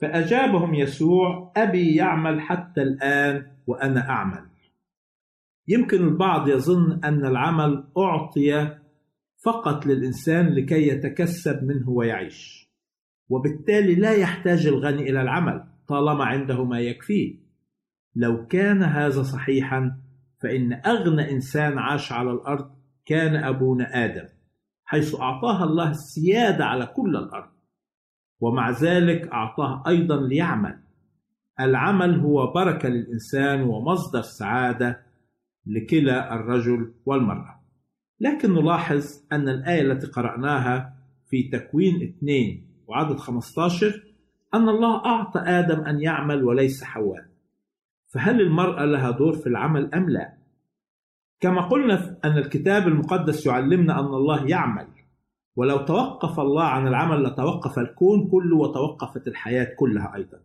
فأجابهم 0.01 0.73
يسوع 0.73 1.51
أبي 1.57 1.95
يعمل 1.95 2.41
حتى 2.41 2.81
الآن 2.81 3.51
وأنا 3.67 4.09
أعمل. 4.09 4.45
يمكن 5.67 5.97
البعض 6.07 6.47
يظن 6.47 6.99
أن 7.03 7.25
العمل 7.25 7.83
أعطي 7.97 8.80
فقط 9.45 9.85
للإنسان 9.85 10.47
لكي 10.47 10.87
يتكسب 10.87 11.63
منه 11.63 11.89
ويعيش. 11.89 12.71
وبالتالي 13.29 13.95
لا 13.95 14.11
يحتاج 14.11 14.67
الغني 14.67 15.09
إلى 15.09 15.21
العمل 15.21 15.63
طالما 15.87 16.25
عنده 16.25 16.63
ما 16.63 16.79
يكفيه. 16.79 17.39
لو 18.15 18.47
كان 18.47 18.83
هذا 18.83 19.23
صحيحا 19.23 19.97
فإن 20.41 20.73
أغنى 20.73 21.31
إنسان 21.31 21.77
عاش 21.77 22.11
على 22.11 22.31
الأرض 22.31 22.71
كان 23.05 23.35
أبونا 23.35 24.05
آدم 24.05 24.27
حيث 24.85 25.15
أعطاها 25.15 25.63
الله 25.63 25.89
السيادة 25.89 26.65
على 26.65 26.85
كل 26.85 27.15
الأرض. 27.15 27.51
ومع 28.39 28.69
ذلك 28.69 29.27
أعطاه 29.27 29.83
أيضا 29.87 30.27
ليعمل. 30.27 30.79
العمل 31.59 32.19
هو 32.19 32.53
بركة 32.53 32.89
للإنسان 32.89 33.61
ومصدر 33.61 34.21
سعادة 34.21 35.03
لكلا 35.65 36.33
الرجل 36.35 36.93
والمرأة. 37.05 37.60
لكن 38.21 38.53
نلاحظ 38.53 39.05
أن 39.31 39.49
الآية 39.49 39.81
التي 39.81 40.07
قرأناها 40.07 40.93
في 41.29 41.43
تكوين 41.43 42.15
2 42.17 42.61
وعدد 42.87 43.15
15 43.17 44.03
أن 44.53 44.69
الله 44.69 45.05
أعطى 45.05 45.39
آدم 45.39 45.79
أن 45.81 46.01
يعمل 46.01 46.43
وليس 46.43 46.83
حواء. 46.83 47.25
فهل 48.07 48.41
المرأة 48.41 48.85
لها 48.85 49.11
دور 49.11 49.33
في 49.33 49.47
العمل 49.47 49.93
أم 49.93 50.09
لا؟ 50.09 50.33
كما 51.39 51.61
قلنا 51.61 52.17
أن 52.25 52.37
الكتاب 52.37 52.87
المقدس 52.87 53.45
يعلمنا 53.45 53.99
أن 53.99 54.05
الله 54.05 54.47
يعمل 54.47 54.87
ولو 55.55 55.77
توقف 55.77 56.39
الله 56.39 56.63
عن 56.63 56.87
العمل 56.87 57.23
لتوقف 57.23 57.79
الكون 57.79 58.27
كله 58.27 58.57
وتوقفت 58.57 59.27
الحياة 59.27 59.75
كلها 59.79 60.15
أيضا. 60.15 60.39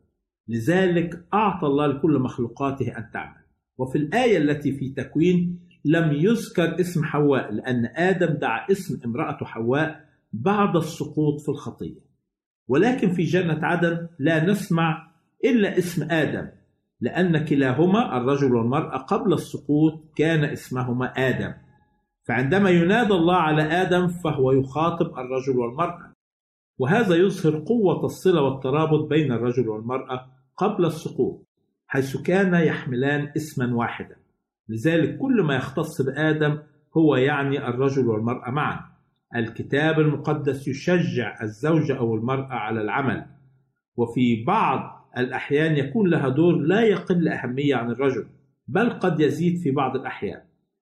لذلك 0.49 1.27
أعطى 1.35 1.66
الله 1.66 1.87
لكل 1.87 2.18
مخلوقاته 2.18 2.99
أن 2.99 3.11
تعمل. 3.12 3.43
وفي 3.79 3.99
الآية 3.99 4.39
التي 4.39 4.72
في 4.72 4.89
تكوين 4.89 5.66
لم 5.87 6.12
يذكر 6.12 6.80
اسم 6.80 7.05
حواء 7.05 7.53
لأن 7.53 7.87
آدم 7.97 8.26
دعا 8.26 8.66
اسم 8.70 9.01
امرأته 9.05 9.47
حواء 9.47 10.05
بعد 10.32 10.76
السقوط 10.76 11.41
في 11.41 11.49
الخطية. 11.49 12.07
ولكن 12.68 13.12
في 13.12 13.22
جنة 13.22 13.59
عدن 13.62 14.09
لا 14.18 14.45
نسمع 14.45 15.12
إلا 15.45 15.78
اسم 15.78 16.11
آدم 16.11 16.49
لأن 17.01 17.45
كلاهما 17.45 18.16
الرجل 18.16 18.55
والمرأة 18.55 18.99
قبل 18.99 19.32
السقوط 19.32 20.05
كان 20.16 20.45
اسمهما 20.45 21.07
آدم. 21.07 21.53
فعندما 22.28 22.70
ينادى 22.70 23.12
الله 23.12 23.37
على 23.37 23.62
آدم 23.62 24.09
فهو 24.09 24.53
يخاطب 24.53 25.07
الرجل 25.07 25.59
والمرأة. 25.59 26.12
وهذا 26.78 27.14
يظهر 27.14 27.59
قوة 27.59 28.05
الصلة 28.05 28.43
والترابط 28.43 29.09
بين 29.09 29.32
الرجل 29.32 29.68
والمرأة 29.68 30.26
قبل 30.57 30.84
السقوط 30.84 31.47
حيث 31.87 32.16
كان 32.16 32.55
يحملان 32.55 33.32
اسما 33.37 33.74
واحدا. 33.74 34.26
لذلك 34.69 35.19
كل 35.19 35.43
ما 35.43 35.57
يختص 35.57 36.03
بآدم 36.03 36.59
هو 36.97 37.17
يعني 37.17 37.69
الرجل 37.69 38.09
والمرأة 38.09 38.51
معا. 38.51 38.81
الكتاب 39.37 40.01
المقدس 40.01 40.69
يشجع 40.69 41.43
الزوجة 41.43 41.99
أو 41.99 42.14
المرأة 42.14 42.55
على 42.55 42.81
العمل. 42.81 43.27
وفي 43.97 44.45
بعض 44.45 45.11
الأحيان 45.19 45.77
يكون 45.77 46.11
لها 46.11 46.29
دور 46.29 46.57
لا 46.57 46.81
يقل 46.81 47.29
أهمية 47.29 47.75
عن 47.77 47.91
الرجل 47.91 48.27
بل 48.69 48.91
قد 48.91 49.21
يزيد 49.21 49.59
في 49.59 49.71
بعض 49.71 49.97
الأحيان. 49.97 50.41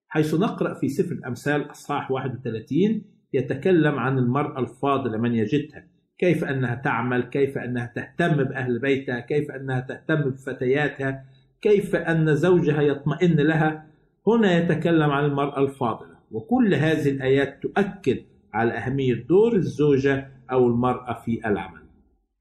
حيث 0.09 0.35
نقرأ 0.35 0.74
في 0.74 0.89
سفر 0.89 1.12
الأمثال 1.12 1.70
أصحاح 1.70 2.11
31 2.11 3.03
يتكلم 3.32 3.99
عن 3.99 4.18
المرأة 4.18 4.61
الفاضلة 4.61 5.18
من 5.18 5.35
يجدها. 5.35 5.87
كيف 6.18 6.45
أنها 6.45 6.74
تعمل 6.74 7.22
كيف 7.22 7.59
أنها 7.59 7.93
تهتم 7.95 8.45
بأهل 8.45 8.78
بيتها 8.78 9.20
كيف 9.20 9.51
أنها 9.51 9.80
تهتم 9.80 10.30
بفتياتها 10.30 11.24
كيف 11.62 11.96
أن 11.96 12.34
زوجها 12.34 12.82
يطمئن 12.82 13.36
لها؟ 13.36 13.86
هنا 14.26 14.59
يتكلم 14.59 15.11
عن 15.11 15.24
المرأة 15.24 15.61
الفاضلة. 15.61 16.14
وكل 16.30 16.74
هذه 16.74 17.11
الآيات 17.11 17.62
تؤكد 17.62 18.18
على 18.55 18.72
أهمية 18.72 19.14
دور 19.14 19.52
الزوجة 19.57 20.30
أو 20.52 20.66
المرأة 20.66 21.12
في 21.12 21.48
العمل. 21.48 21.80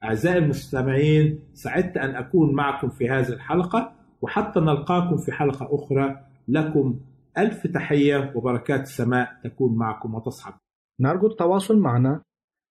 أعزائي 0.04 0.38
المستمعين 0.38 1.40
سعدت 1.54 1.98
أن 1.98 2.16
أكون 2.16 2.56
معكم 2.56 2.90
في 2.90 3.10
هذه 3.10 3.30
الحلقة 3.30 3.96
وحتى 4.22 4.60
نلقاكم 4.60 5.18
في 5.18 5.32
حلقة 5.32 5.70
أخرى. 5.72 6.26
لكم 6.48 7.00
ألف 7.38 7.68
تحية 7.68 8.32
وبركات 8.36 8.82
السماء 8.82 9.40
تكون 9.44 9.78
معكم 9.78 10.16
وتصحب. 10.16 10.54
نرجو 11.00 11.28
التواصل 11.28 11.80
معنا 11.80 12.22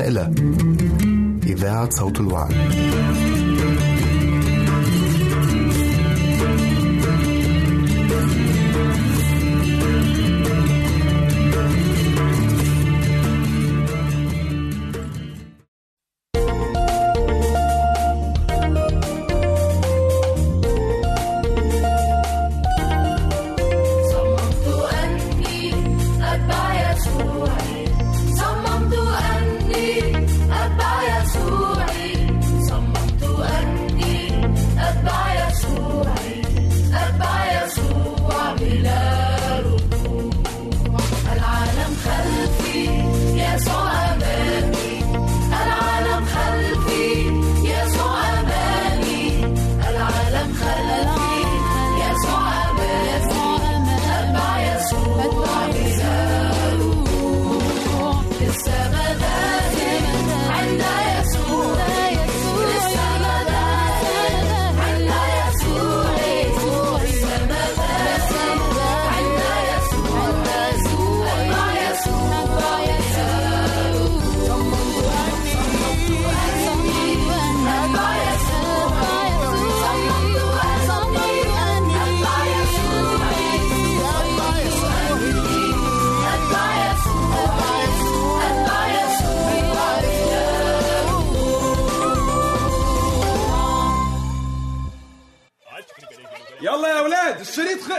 إلى 0.00 0.32
إذاعة 1.46 1.90
صوت 1.90 2.20
الوعد. 2.20 2.54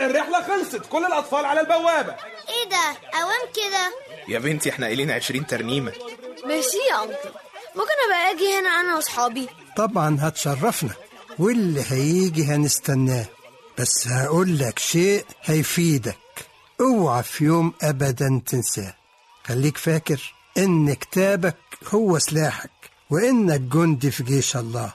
الرحلة 0.05 0.43
خلصت 0.47 0.85
كل 0.89 1.05
الأطفال 1.05 1.45
على 1.45 1.59
البوابة. 1.61 2.15
إيه 2.49 2.69
ده؟ 2.69 2.97
أوام 3.19 3.47
كده. 3.55 3.93
يا 4.27 4.39
بنتي 4.39 4.69
إحنا 4.69 4.85
قايلين 4.85 5.11
20 5.11 5.47
ترنيمة. 5.47 5.93
ميرسي 6.45 6.77
يا 6.91 7.03
انكل 7.03 7.29
ممكن 7.75 7.91
أبقى 8.07 8.31
أجي 8.31 8.59
هنا 8.59 8.69
أنا 8.69 8.95
وأصحابي؟ 8.95 9.47
طبعا 9.77 10.17
هتشرفنا. 10.21 10.93
واللي 11.39 11.83
هيجي 11.89 12.43
هنستناه. 12.43 13.25
بس 13.77 14.07
هقول 14.07 14.57
لك 14.59 14.79
شيء 14.79 15.25
هيفيدك. 15.43 16.17
اوعى 16.81 17.23
في 17.23 17.43
يوم 17.43 17.73
ابدا 17.81 18.41
تنساه. 18.45 18.93
خليك 19.47 19.77
فاكر 19.77 20.33
إن 20.57 20.93
كتابك 20.93 21.57
هو 21.93 22.19
سلاحك 22.19 22.71
وإنك 23.09 23.59
جندي 23.61 24.11
في 24.11 24.23
جيش 24.23 24.55
الله. 24.57 24.93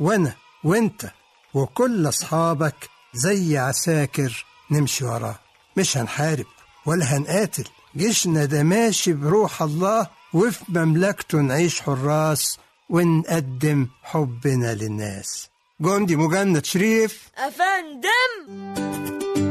وأنا 0.00 0.32
وأنت 0.64 1.10
وكل 1.54 2.08
أصحابك 2.08 2.89
زي 3.14 3.58
عساكر 3.58 4.46
نمشي 4.70 5.04
وراه. 5.04 5.38
مش 5.76 5.96
هنحارب 5.96 6.46
ولا 6.86 7.04
هنقاتل. 7.16 7.64
جيشنا 7.96 8.44
ده 8.44 8.62
ماشي 8.62 9.12
بروح 9.12 9.62
الله 9.62 10.06
وفي 10.32 10.64
مملكته 10.68 11.38
نعيش 11.38 11.80
حراس 11.80 12.58
ونقدم 12.88 13.88
حبنا 14.02 14.74
للناس. 14.74 15.48
جندي 15.80 16.16
مجند 16.16 16.64
شريف. 16.64 17.30
أفندم! 17.38 19.49